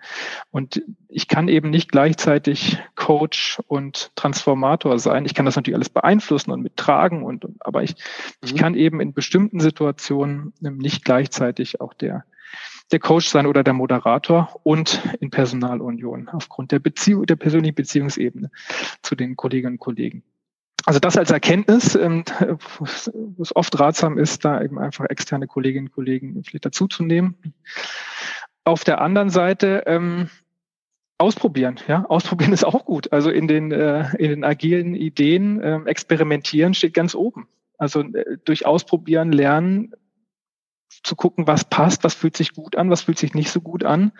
Und 0.49 0.81
ich 1.07 1.27
kann 1.27 1.47
eben 1.47 1.69
nicht 1.69 1.91
gleichzeitig 1.91 2.79
Coach 2.95 3.59
und 3.67 4.11
Transformator 4.15 4.97
sein. 4.97 5.25
Ich 5.25 5.35
kann 5.35 5.45
das 5.45 5.55
natürlich 5.55 5.75
alles 5.75 5.89
beeinflussen 5.89 6.49
und 6.49 6.63
mittragen 6.63 7.23
und, 7.23 7.45
aber 7.59 7.83
ich, 7.83 7.91
mhm. 7.91 7.97
ich 8.41 8.55
kann 8.55 8.73
eben 8.73 8.99
in 9.01 9.13
bestimmten 9.13 9.59
Situationen 9.59 10.53
nicht 10.61 11.05
gleichzeitig 11.05 11.79
auch 11.79 11.93
der, 11.93 12.25
der 12.91 12.99
Coach 12.99 13.27
sein 13.27 13.47
oder 13.47 13.63
der 13.63 13.73
Moderator 13.73 14.59
und 14.63 15.01
in 15.19 15.29
Personalunion 15.29 16.29
aufgrund 16.29 16.71
der 16.71 16.79
Beziehung, 16.79 17.25
der 17.25 17.35
persönlichen 17.35 17.75
Beziehungsebene 17.75 18.51
zu 19.01 19.15
den 19.15 19.35
Kolleginnen 19.35 19.75
und 19.75 19.79
Kollegen. 19.79 20.23
Also 20.85 20.99
das 20.99 21.17
als 21.17 21.31
Erkenntnis, 21.31 21.95
ähm, 21.95 22.25
was 23.37 23.55
oft 23.55 23.79
ratsam 23.79 24.17
ist, 24.17 24.43
da 24.43 24.61
eben 24.61 24.77
einfach 24.77 25.05
externe 25.05 25.47
Kolleginnen 25.47 25.87
und 25.87 25.93
Kollegen 25.93 26.43
vielleicht 26.43 26.65
dazuzunehmen. 26.65 27.35
Auf 28.65 28.83
der 28.83 29.01
anderen 29.01 29.29
Seite 29.29 29.83
ähm, 29.85 30.29
ausprobieren, 31.17 31.79
ja, 31.87 32.05
ausprobieren 32.05 32.53
ist 32.53 32.65
auch 32.65 32.85
gut. 32.85 33.13
Also 33.13 33.29
in 33.29 33.47
den 33.47 33.71
äh, 33.71 34.09
in 34.17 34.29
den 34.29 34.43
agilen 34.43 34.93
Ideen 34.95 35.61
äh, 35.61 35.79
experimentieren 35.85 36.73
steht 36.73 36.93
ganz 36.93 37.15
oben. 37.15 37.47
Also 37.77 38.01
äh, 38.01 38.37
durch 38.43 38.65
Ausprobieren 38.65 39.31
lernen 39.31 39.93
zu 41.03 41.15
gucken, 41.15 41.47
was 41.47 41.65
passt, 41.65 42.03
was 42.03 42.13
fühlt 42.13 42.37
sich 42.37 42.53
gut 42.53 42.75
an, 42.75 42.89
was 42.89 43.01
fühlt 43.01 43.17
sich 43.17 43.33
nicht 43.33 43.51
so 43.51 43.61
gut 43.61 43.83
an, 43.83 44.11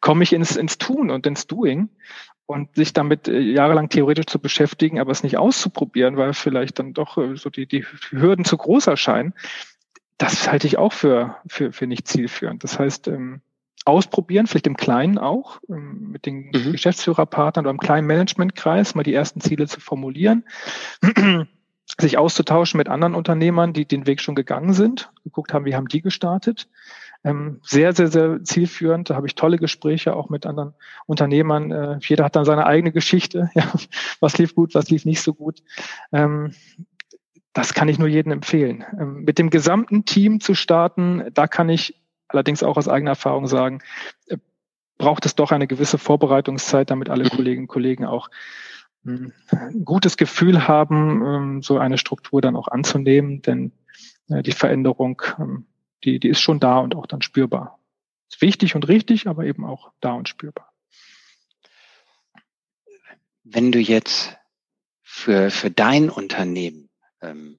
komme 0.00 0.22
ich 0.22 0.32
ins, 0.32 0.56
ins 0.56 0.78
Tun 0.78 1.10
und 1.10 1.26
ins 1.26 1.46
Doing 1.46 1.90
und 2.46 2.74
sich 2.74 2.92
damit 2.92 3.28
äh, 3.28 3.38
jahrelang 3.38 3.88
theoretisch 3.88 4.26
zu 4.26 4.38
beschäftigen, 4.38 4.98
aber 5.00 5.12
es 5.12 5.22
nicht 5.22 5.38
auszuprobieren, 5.38 6.16
weil 6.16 6.34
vielleicht 6.34 6.78
dann 6.78 6.94
doch 6.94 7.18
äh, 7.18 7.36
so 7.36 7.50
die, 7.50 7.66
die 7.66 7.84
Hürden 8.10 8.44
zu 8.44 8.56
groß 8.56 8.86
erscheinen, 8.86 9.34
das 10.18 10.50
halte 10.50 10.66
ich 10.66 10.76
auch 10.76 10.92
für, 10.92 11.36
für, 11.46 11.72
für 11.72 11.86
nicht 11.86 12.06
zielführend. 12.06 12.62
Das 12.62 12.78
heißt, 12.78 13.08
ähm, 13.08 13.40
ausprobieren, 13.84 14.46
vielleicht 14.46 14.66
im 14.66 14.76
Kleinen 14.76 15.18
auch, 15.18 15.60
ähm, 15.68 16.10
mit 16.10 16.26
den 16.26 16.50
mhm. 16.52 16.72
Geschäftsführerpartnern 16.72 17.64
oder 17.64 17.70
im 17.70 17.78
kleinen 17.78 18.06
Managementkreis 18.06 18.94
mal 18.94 19.02
die 19.02 19.14
ersten 19.14 19.40
Ziele 19.40 19.66
zu 19.66 19.80
formulieren, 19.80 20.44
sich 22.00 22.18
auszutauschen 22.18 22.78
mit 22.78 22.88
anderen 22.88 23.14
Unternehmern, 23.14 23.72
die 23.72 23.86
den 23.86 24.06
Weg 24.06 24.20
schon 24.20 24.34
gegangen 24.34 24.72
sind, 24.72 25.10
geguckt 25.24 25.52
haben, 25.52 25.64
wie 25.64 25.74
haben 25.74 25.88
die 25.88 26.02
gestartet, 26.02 26.68
ähm, 27.22 27.60
sehr, 27.62 27.92
sehr, 27.92 28.08
sehr 28.08 28.42
zielführend. 28.42 29.10
Da 29.10 29.14
habe 29.14 29.26
ich 29.26 29.34
tolle 29.34 29.58
Gespräche 29.58 30.14
auch 30.14 30.30
mit 30.30 30.46
anderen 30.46 30.74
Unternehmern. 31.06 31.70
Äh, 31.70 31.98
jeder 32.00 32.24
hat 32.24 32.36
dann 32.36 32.44
seine 32.44 32.66
eigene 32.66 32.92
Geschichte. 32.92 33.50
Ja, 33.54 33.70
was 34.20 34.38
lief 34.38 34.54
gut, 34.54 34.74
was 34.74 34.88
lief 34.90 35.04
nicht 35.04 35.20
so 35.20 35.34
gut. 35.34 35.62
Ähm, 36.12 36.54
das 37.52 37.74
kann 37.74 37.88
ich 37.88 37.98
nur 37.98 38.08
jedem 38.08 38.32
empfehlen. 38.32 38.84
Ähm, 38.98 39.24
mit 39.24 39.38
dem 39.38 39.50
gesamten 39.50 40.04
Team 40.04 40.40
zu 40.40 40.54
starten, 40.54 41.24
da 41.34 41.46
kann 41.46 41.68
ich 41.68 42.00
allerdings 42.28 42.62
auch 42.62 42.76
aus 42.76 42.88
eigener 42.88 43.10
Erfahrung 43.10 43.46
sagen, 43.46 43.80
äh, 44.28 44.38
braucht 44.96 45.26
es 45.26 45.34
doch 45.34 45.50
eine 45.50 45.66
gewisse 45.66 45.98
Vorbereitungszeit, 45.98 46.90
damit 46.90 47.10
alle 47.10 47.28
Kolleginnen 47.28 47.64
und 47.64 47.68
Kollegen 47.68 48.04
auch 48.04 48.30
ein 49.04 49.32
gutes 49.84 50.16
Gefühl 50.16 50.68
haben, 50.68 51.22
ähm, 51.24 51.62
so 51.62 51.78
eine 51.78 51.98
Struktur 51.98 52.40
dann 52.40 52.56
auch 52.56 52.68
anzunehmen, 52.68 53.40
denn 53.42 53.72
äh, 54.28 54.42
die 54.42 54.52
Veränderung 54.52 55.22
ähm, 55.38 55.66
die, 56.04 56.18
die 56.18 56.28
ist 56.28 56.40
schon 56.40 56.60
da 56.60 56.78
und 56.78 56.94
auch 56.94 57.06
dann 57.06 57.22
spürbar. 57.22 57.78
Ist 58.30 58.40
wichtig 58.40 58.74
und 58.74 58.88
richtig, 58.88 59.26
aber 59.26 59.44
eben 59.44 59.64
auch 59.64 59.92
da 60.00 60.12
und 60.12 60.28
spürbar. 60.28 60.72
Wenn 63.42 63.72
du 63.72 63.78
jetzt 63.78 64.36
für, 65.02 65.50
für 65.50 65.70
dein 65.70 66.08
Unternehmen 66.08 66.88
ähm, 67.20 67.58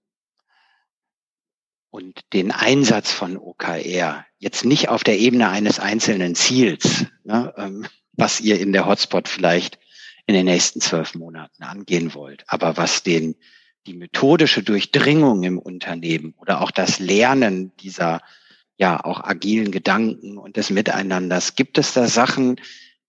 und 1.90 2.22
den 2.34 2.52
Einsatz 2.52 3.12
von 3.12 3.38
OKR 3.38 4.26
jetzt 4.38 4.64
nicht 4.64 4.88
auf 4.88 5.04
der 5.04 5.20
Ebene 5.20 5.50
eines 5.50 5.80
einzelnen 5.80 6.36
Ziels, 6.36 7.06
ne, 7.24 7.54
ähm, 7.58 7.86
was 8.14 8.40
ihr 8.40 8.60
in 8.60 8.72
der 8.72 8.86
Hotspot 8.86 9.28
vielleicht 9.28 9.80
in 10.26 10.36
den 10.36 10.46
nächsten 10.46 10.82
zwölf 10.82 11.16
Monaten 11.16 11.64
angehen 11.64 12.14
wollt, 12.14 12.44
aber 12.48 12.78
was 12.78 13.04
den 13.04 13.36
die 13.88 13.94
methodische 13.94 14.62
Durchdringung 14.62 15.44
im 15.44 15.58
Unternehmen 15.58 16.36
oder 16.38 16.62
auch 16.62 16.72
das 16.72 17.00
Lernen 17.00 17.76
dieser 17.78 18.22
ja 18.78 19.04
auch 19.04 19.24
agilen 19.24 19.72
Gedanken 19.72 20.38
und 20.38 20.58
des 20.58 20.72
Miteinanders. 20.72 21.56
Gibt 21.56 21.78
es 21.78 21.94
da 21.94 22.08
Sachen 22.08 22.60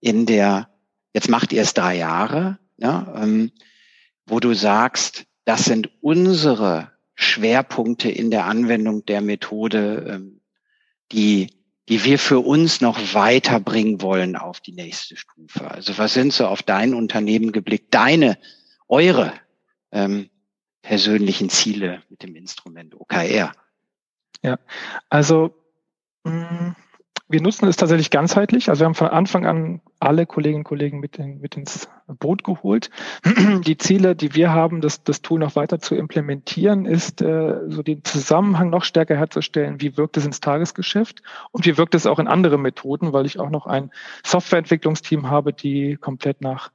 in 0.00 0.26
der, 0.26 0.68
jetzt 1.14 1.30
macht 1.30 1.52
ihr 1.52 1.62
es 1.62 1.74
drei 1.74 1.96
Jahre, 1.96 2.58
ja, 2.76 3.12
ähm, 3.16 3.52
wo 4.26 4.38
du 4.38 4.54
sagst, 4.54 5.24
das 5.44 5.64
sind 5.64 5.90
unsere 6.00 6.92
Schwerpunkte 7.14 8.10
in 8.10 8.30
der 8.30 8.46
Anwendung 8.46 9.06
der 9.06 9.20
Methode, 9.20 10.06
ähm, 10.08 10.40
die, 11.10 11.48
die 11.88 12.04
wir 12.04 12.18
für 12.18 12.40
uns 12.40 12.80
noch 12.80 12.98
weiterbringen 13.14 14.00
wollen 14.02 14.36
auf 14.36 14.60
die 14.60 14.72
nächste 14.72 15.16
Stufe. 15.16 15.70
Also 15.70 15.98
was 15.98 16.14
sind 16.14 16.32
so 16.32 16.46
auf 16.46 16.62
dein 16.62 16.94
Unternehmen 16.94 17.52
geblickt, 17.52 17.92
deine, 17.92 18.38
eure 18.88 19.32
ähm, 19.90 20.30
persönlichen 20.82 21.50
Ziele 21.50 22.02
mit 22.08 22.22
dem 22.22 22.36
Instrument 22.36 22.94
OKR? 22.94 23.52
Ja, 24.42 24.58
also 25.08 25.54
mh, 26.24 26.32
mm, 26.32 26.76
wir 27.32 27.40
nutzen 27.40 27.66
es 27.66 27.76
tatsächlich 27.76 28.10
ganzheitlich. 28.10 28.68
Also 28.68 28.80
wir 28.80 28.86
haben 28.86 28.94
von 28.94 29.08
Anfang 29.08 29.46
an 29.46 29.80
alle 29.98 30.26
Kolleginnen 30.26 30.60
und 30.60 30.64
Kollegen 30.64 31.00
mit, 31.00 31.16
in, 31.16 31.40
mit 31.40 31.56
ins 31.56 31.88
Boot 32.16 32.44
geholt. 32.44 32.90
Die 33.66 33.78
Ziele, 33.78 34.16
die 34.16 34.34
wir 34.34 34.52
haben, 34.52 34.80
das, 34.80 35.02
das 35.04 35.22
Tool 35.22 35.40
noch 35.40 35.56
weiter 35.56 35.78
zu 35.78 35.94
implementieren, 35.94 36.86
ist 36.86 37.22
äh, 37.22 37.60
so 37.68 37.82
den 37.82 38.04
Zusammenhang 38.04 38.70
noch 38.70 38.84
stärker 38.84 39.16
herzustellen. 39.16 39.80
Wie 39.80 39.96
wirkt 39.96 40.16
es 40.16 40.26
ins 40.26 40.40
Tagesgeschäft 40.40 41.22
und 41.50 41.66
wie 41.66 41.76
wirkt 41.76 41.94
es 41.94 42.06
auch 42.06 42.18
in 42.18 42.28
andere 42.28 42.58
Methoden, 42.58 43.12
weil 43.12 43.26
ich 43.26 43.38
auch 43.38 43.50
noch 43.50 43.66
ein 43.66 43.90
Softwareentwicklungsteam 44.24 45.30
habe, 45.30 45.52
die 45.52 45.96
komplett 46.00 46.40
nach 46.40 46.70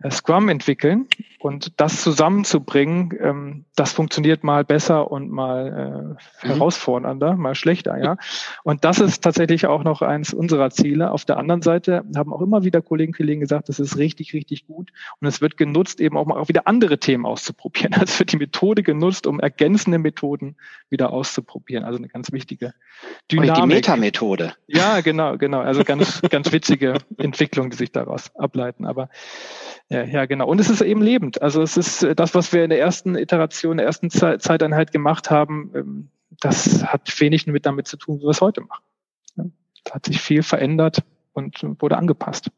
äh, 0.00 0.10
Scrum 0.12 0.48
entwickeln 0.48 1.08
und 1.40 1.80
das 1.80 2.02
zusammenzubringen, 2.02 3.10
ähm, 3.20 3.64
das 3.74 3.92
funktioniert 3.92 4.44
mal 4.44 4.64
besser 4.64 5.10
und 5.10 5.30
mal 5.30 6.16
äh, 6.42 6.46
mhm. 6.46 6.50
herausfordernder, 6.52 7.34
mal 7.34 7.56
schlechter, 7.56 7.96
ja. 7.98 8.16
Und 8.62 8.84
das 8.84 9.00
ist 9.00 9.24
tatsächlich 9.24 9.66
auch 9.66 9.82
noch 9.82 10.02
eins 10.02 10.32
unserer 10.32 10.70
Ziele. 10.70 11.10
Auf 11.10 11.24
der 11.24 11.36
anderen 11.36 11.62
Seite 11.62 12.04
haben 12.14 12.32
auch 12.32 12.42
immer 12.42 12.62
wieder 12.62 12.80
Kollegen, 12.80 13.12
Kollegen 13.12 13.40
gesagt, 13.40 13.68
das 13.68 13.80
ist 13.80 13.96
richtig, 13.96 14.34
richtig 14.34 14.67
gut 14.68 14.92
und 15.20 15.26
es 15.26 15.40
wird 15.40 15.56
genutzt, 15.56 16.00
eben 16.00 16.16
auch 16.16 16.26
mal 16.26 16.36
auch 16.36 16.48
wieder 16.48 16.68
andere 16.68 16.98
Themen 16.98 17.26
auszuprobieren. 17.26 17.94
Also 17.94 18.04
es 18.12 18.18
wird 18.20 18.32
die 18.32 18.36
Methode 18.36 18.82
genutzt, 18.82 19.26
um 19.26 19.40
ergänzende 19.40 19.98
Methoden 19.98 20.56
wieder 20.90 21.12
auszuprobieren. 21.12 21.84
Also 21.84 21.98
eine 21.98 22.08
ganz 22.08 22.30
wichtige 22.30 22.74
Dynamik. 23.32 23.62
Und 23.62 23.70
die 23.70 23.74
Metamethode. 23.74 24.54
Ja, 24.66 25.00
genau, 25.00 25.36
genau. 25.38 25.60
Also 25.60 25.82
ganz, 25.82 26.20
ganz 26.30 26.52
witzige 26.52 26.98
Entwicklungen, 27.16 27.70
die 27.70 27.76
sich 27.76 27.90
daraus 27.90 28.34
ableiten. 28.36 28.86
Aber 28.86 29.08
ja, 29.88 30.04
ja, 30.04 30.26
genau. 30.26 30.46
Und 30.46 30.60
es 30.60 30.70
ist 30.70 30.82
eben 30.82 31.02
lebend. 31.02 31.42
Also 31.42 31.62
es 31.62 31.76
ist 31.76 32.02
äh, 32.02 32.14
das, 32.14 32.34
was 32.34 32.52
wir 32.52 32.62
in 32.62 32.70
der 32.70 32.78
ersten 32.78 33.16
Iteration, 33.16 33.72
in 33.72 33.78
der 33.78 33.86
ersten 33.86 34.10
Zeiteinheit 34.10 34.92
gemacht 34.92 35.30
haben, 35.30 35.72
ähm, 35.74 36.08
das 36.40 36.84
hat 36.84 37.20
wenig 37.20 37.46
mit 37.46 37.66
damit 37.66 37.88
zu 37.88 37.96
tun, 37.96 38.18
wie 38.18 38.24
wir 38.24 38.30
es 38.30 38.40
heute 38.40 38.60
machen. 38.60 38.84
Da 39.84 39.94
hat 39.94 40.06
sich 40.06 40.20
viel 40.20 40.42
verändert 40.42 41.02
und 41.32 41.62
wurde 41.80 41.96
angepasst. 41.96 42.50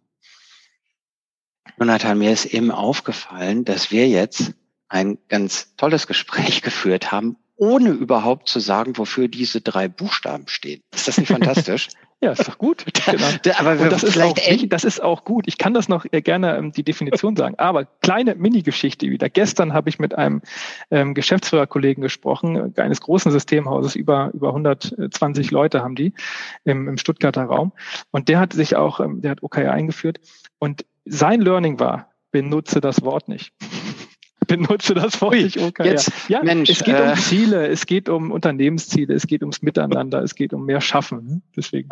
Jonathan, 1.79 2.19
mir 2.19 2.33
ist 2.33 2.47
eben 2.47 2.71
aufgefallen, 2.71 3.65
dass 3.65 3.91
wir 3.91 4.09
jetzt 4.09 4.53
ein 4.89 5.19
ganz 5.29 5.75
tolles 5.77 6.07
Gespräch 6.07 6.63
geführt 6.63 7.13
haben, 7.13 7.37
ohne 7.57 7.91
überhaupt 7.91 8.49
zu 8.49 8.59
sagen, 8.59 8.97
wofür 8.97 9.29
diese 9.29 9.61
drei 9.61 9.89
Buchstaben 9.89 10.49
stehen. 10.49 10.83
Ist 10.95 11.09
das 11.09 11.19
nicht 11.19 11.29
fantastisch? 11.33 11.89
Ja, 12.23 12.33
ist 12.33 12.47
doch 12.47 12.59
gut. 12.59 12.85
Genau. 13.11 13.27
Aber 13.59 13.77
das 13.89 14.03
ist, 14.03 14.21
auch, 14.21 14.35
das 14.69 14.85
ist 14.85 15.03
auch 15.03 15.25
gut. 15.25 15.45
Ich 15.49 15.57
kann 15.57 15.73
das 15.73 15.89
noch 15.89 16.05
gerne 16.11 16.57
ähm, 16.57 16.71
die 16.71 16.83
Definition 16.83 17.35
sagen. 17.35 17.55
Aber 17.59 17.87
kleine 17.87 18.35
Mini-Geschichte 18.35 19.09
wieder. 19.09 19.31
Gestern 19.31 19.73
habe 19.73 19.89
ich 19.89 19.99
mit 19.99 20.15
einem 20.17 20.43
ähm, 20.91 21.15
Geschäftsführerkollegen 21.15 22.03
gesprochen, 22.03 22.75
eines 22.77 23.01
großen 23.01 23.33
Systemhauses, 23.33 23.97
über, 23.97 24.31
über 24.35 24.49
120 24.49 25.51
Leute 25.51 25.83
haben 25.83 25.97
die 25.97 26.13
im, 26.65 26.89
im 26.89 26.99
Stuttgarter 26.99 27.45
Raum. 27.45 27.73
Und 28.11 28.29
der 28.29 28.39
hat 28.39 28.53
sich 28.53 28.77
auch, 28.77 29.01
ähm, 29.01 29.23
der 29.23 29.33
hat 29.33 29.43
OKR 29.43 29.73
eingeführt. 29.73 30.21
Und 30.61 30.85
sein 31.05 31.41
Learning 31.41 31.81
war, 31.81 32.13
benutze 32.31 32.81
das 32.81 33.03
Wort 33.03 33.29
nicht 33.29 33.53
benutze 34.47 34.95
das 34.95 35.21
Wort 35.21 35.35
nicht 35.35 35.59
OKR. 35.59 35.87
Jetzt, 35.87 36.13
ja, 36.29 36.43
Mensch, 36.43 36.71
es 36.71 36.83
geht 36.83 36.97
äh, 36.97 37.03
um 37.03 37.17
Ziele, 37.17 37.69
es 37.69 37.87
geht 37.87 38.09
um 38.09 38.31
Unternehmensziele, 38.31 39.15
es 39.15 39.27
geht 39.27 39.43
ums 39.43 39.63
Miteinander, 39.63 40.23
es 40.23 40.35
geht 40.35 40.53
um 40.53 40.65
mehr 40.67 40.81
Schaffen. 40.81 41.43
Deswegen. 41.57 41.89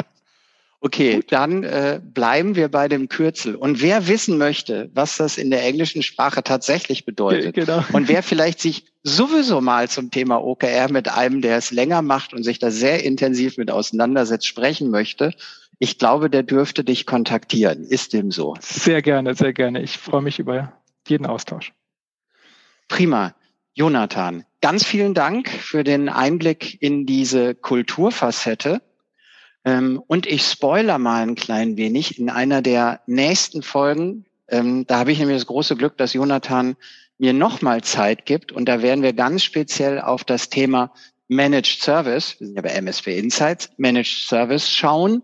Okay, 0.80 1.16
Gut. 1.16 1.32
dann 1.32 1.64
äh, 1.64 2.00
bleiben 2.02 2.54
wir 2.54 2.68
bei 2.68 2.88
dem 2.88 3.08
Kürzel. 3.08 3.56
Und 3.56 3.82
wer 3.82 4.06
wissen 4.06 4.38
möchte, 4.38 4.90
was 4.94 5.16
das 5.16 5.36
in 5.36 5.50
der 5.50 5.64
englischen 5.64 6.02
Sprache 6.02 6.42
tatsächlich 6.44 7.04
bedeutet 7.04 7.54
genau. 7.54 7.84
und 7.92 8.08
wer 8.08 8.22
vielleicht 8.22 8.60
sich 8.60 8.84
sowieso 9.02 9.60
mal 9.60 9.88
zum 9.88 10.10
Thema 10.12 10.42
OKR 10.42 10.90
mit 10.92 11.08
einem, 11.08 11.42
der 11.42 11.56
es 11.56 11.72
länger 11.72 12.02
macht 12.02 12.32
und 12.32 12.44
sich 12.44 12.60
da 12.60 12.70
sehr 12.70 13.02
intensiv 13.04 13.56
mit 13.56 13.72
auseinandersetzt, 13.72 14.46
sprechen 14.46 14.90
möchte, 14.90 15.32
ich 15.78 15.98
glaube, 15.98 16.28
der 16.28 16.42
dürfte 16.42 16.84
dich 16.84 17.06
kontaktieren. 17.06 17.84
Ist 17.84 18.12
dem 18.12 18.30
so? 18.30 18.56
Sehr 18.60 19.02
gerne, 19.02 19.34
sehr 19.34 19.52
gerne. 19.52 19.82
Ich 19.82 19.98
freue 19.98 20.22
mich 20.22 20.38
über 20.38 20.72
jeden 21.06 21.26
Austausch. 21.26 21.72
Prima. 22.88 23.34
Jonathan, 23.74 24.44
ganz 24.60 24.84
vielen 24.84 25.14
Dank 25.14 25.48
für 25.48 25.84
den 25.84 26.08
Einblick 26.08 26.82
in 26.82 27.06
diese 27.06 27.54
Kulturfacette. 27.54 28.82
Ähm, 29.64 30.02
und 30.04 30.26
ich 30.26 30.42
spoiler 30.42 30.98
mal 30.98 31.22
ein 31.22 31.36
klein 31.36 31.76
wenig. 31.76 32.18
In 32.18 32.28
einer 32.28 32.60
der 32.60 33.00
nächsten 33.06 33.62
Folgen, 33.62 34.24
ähm, 34.48 34.84
da 34.88 34.98
habe 34.98 35.12
ich 35.12 35.20
nämlich 35.20 35.36
das 35.36 35.46
große 35.46 35.76
Glück, 35.76 35.96
dass 35.96 36.12
Jonathan 36.12 36.76
mir 37.18 37.32
nochmal 37.32 37.84
Zeit 37.84 38.26
gibt. 38.26 38.50
Und 38.50 38.64
da 38.68 38.82
werden 38.82 39.02
wir 39.02 39.12
ganz 39.12 39.44
speziell 39.44 40.00
auf 40.00 40.24
das 40.24 40.48
Thema 40.48 40.92
Managed 41.28 41.80
Service, 41.80 42.34
wir 42.40 42.48
sind 42.48 42.56
ja 42.56 42.62
bei 42.62 42.70
MSW 42.70 43.16
Insights, 43.16 43.70
Managed 43.76 44.26
Service 44.26 44.68
schauen 44.68 45.22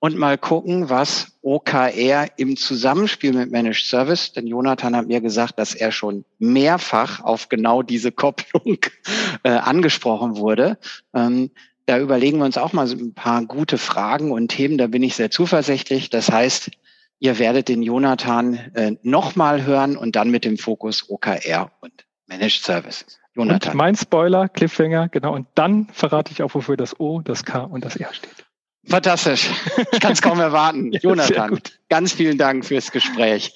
und 0.00 0.16
mal 0.16 0.38
gucken, 0.38 0.88
was 0.88 1.38
OKR 1.42 2.26
im 2.36 2.56
Zusammenspiel 2.56 3.34
mit 3.34 3.50
Managed 3.50 3.84
Service, 3.84 4.32
denn 4.32 4.46
Jonathan 4.46 4.96
hat 4.96 5.06
mir 5.06 5.20
gesagt, 5.20 5.58
dass 5.58 5.74
er 5.74 5.92
schon 5.92 6.24
mehrfach 6.38 7.20
auf 7.22 7.48
genau 7.48 7.82
diese 7.82 8.10
Kopplung 8.10 8.78
äh, 9.42 9.50
angesprochen 9.50 10.36
wurde. 10.36 10.78
Ähm, 11.14 11.50
da 11.84 11.98
überlegen 11.98 12.38
wir 12.38 12.46
uns 12.46 12.56
auch 12.56 12.72
mal 12.72 12.86
so 12.86 12.96
ein 12.96 13.14
paar 13.14 13.44
gute 13.44 13.76
Fragen 13.76 14.32
und 14.32 14.48
Themen. 14.48 14.78
Da 14.78 14.86
bin 14.86 15.02
ich 15.02 15.16
sehr 15.16 15.30
zuversichtlich. 15.30 16.08
Das 16.08 16.30
heißt, 16.30 16.70
ihr 17.18 17.38
werdet 17.38 17.68
den 17.68 17.82
Jonathan 17.82 18.54
äh, 18.74 18.96
nochmal 19.02 19.64
hören 19.64 19.96
und 19.96 20.16
dann 20.16 20.30
mit 20.30 20.44
dem 20.44 20.56
Fokus 20.56 21.10
OKR 21.10 21.70
und 21.80 21.92
Managed 22.26 22.62
Services. 22.62 23.18
Jonathan. 23.34 23.72
Und 23.72 23.76
mein 23.76 23.96
Spoiler, 23.96 24.48
Cliffhanger, 24.48 25.08
genau. 25.08 25.34
Und 25.34 25.46
dann 25.54 25.88
verrate 25.92 26.32
ich 26.32 26.42
auch, 26.42 26.54
wofür 26.54 26.76
das 26.76 26.98
O, 26.98 27.20
das 27.20 27.44
K 27.44 27.60
und 27.60 27.84
das 27.84 27.96
R 27.96 28.12
steht. 28.14 28.46
Fantastisch. 28.86 29.50
Ich 29.92 30.00
kann 30.00 30.12
es 30.12 30.22
kaum 30.22 30.40
erwarten. 30.40 30.92
Jonathan, 31.02 31.60
ganz 31.88 32.12
vielen 32.12 32.38
Dank 32.38 32.64
fürs 32.64 32.90
Gespräch. 32.90 33.54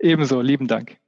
Ebenso, 0.00 0.40
lieben 0.40 0.66
Dank. 0.66 0.98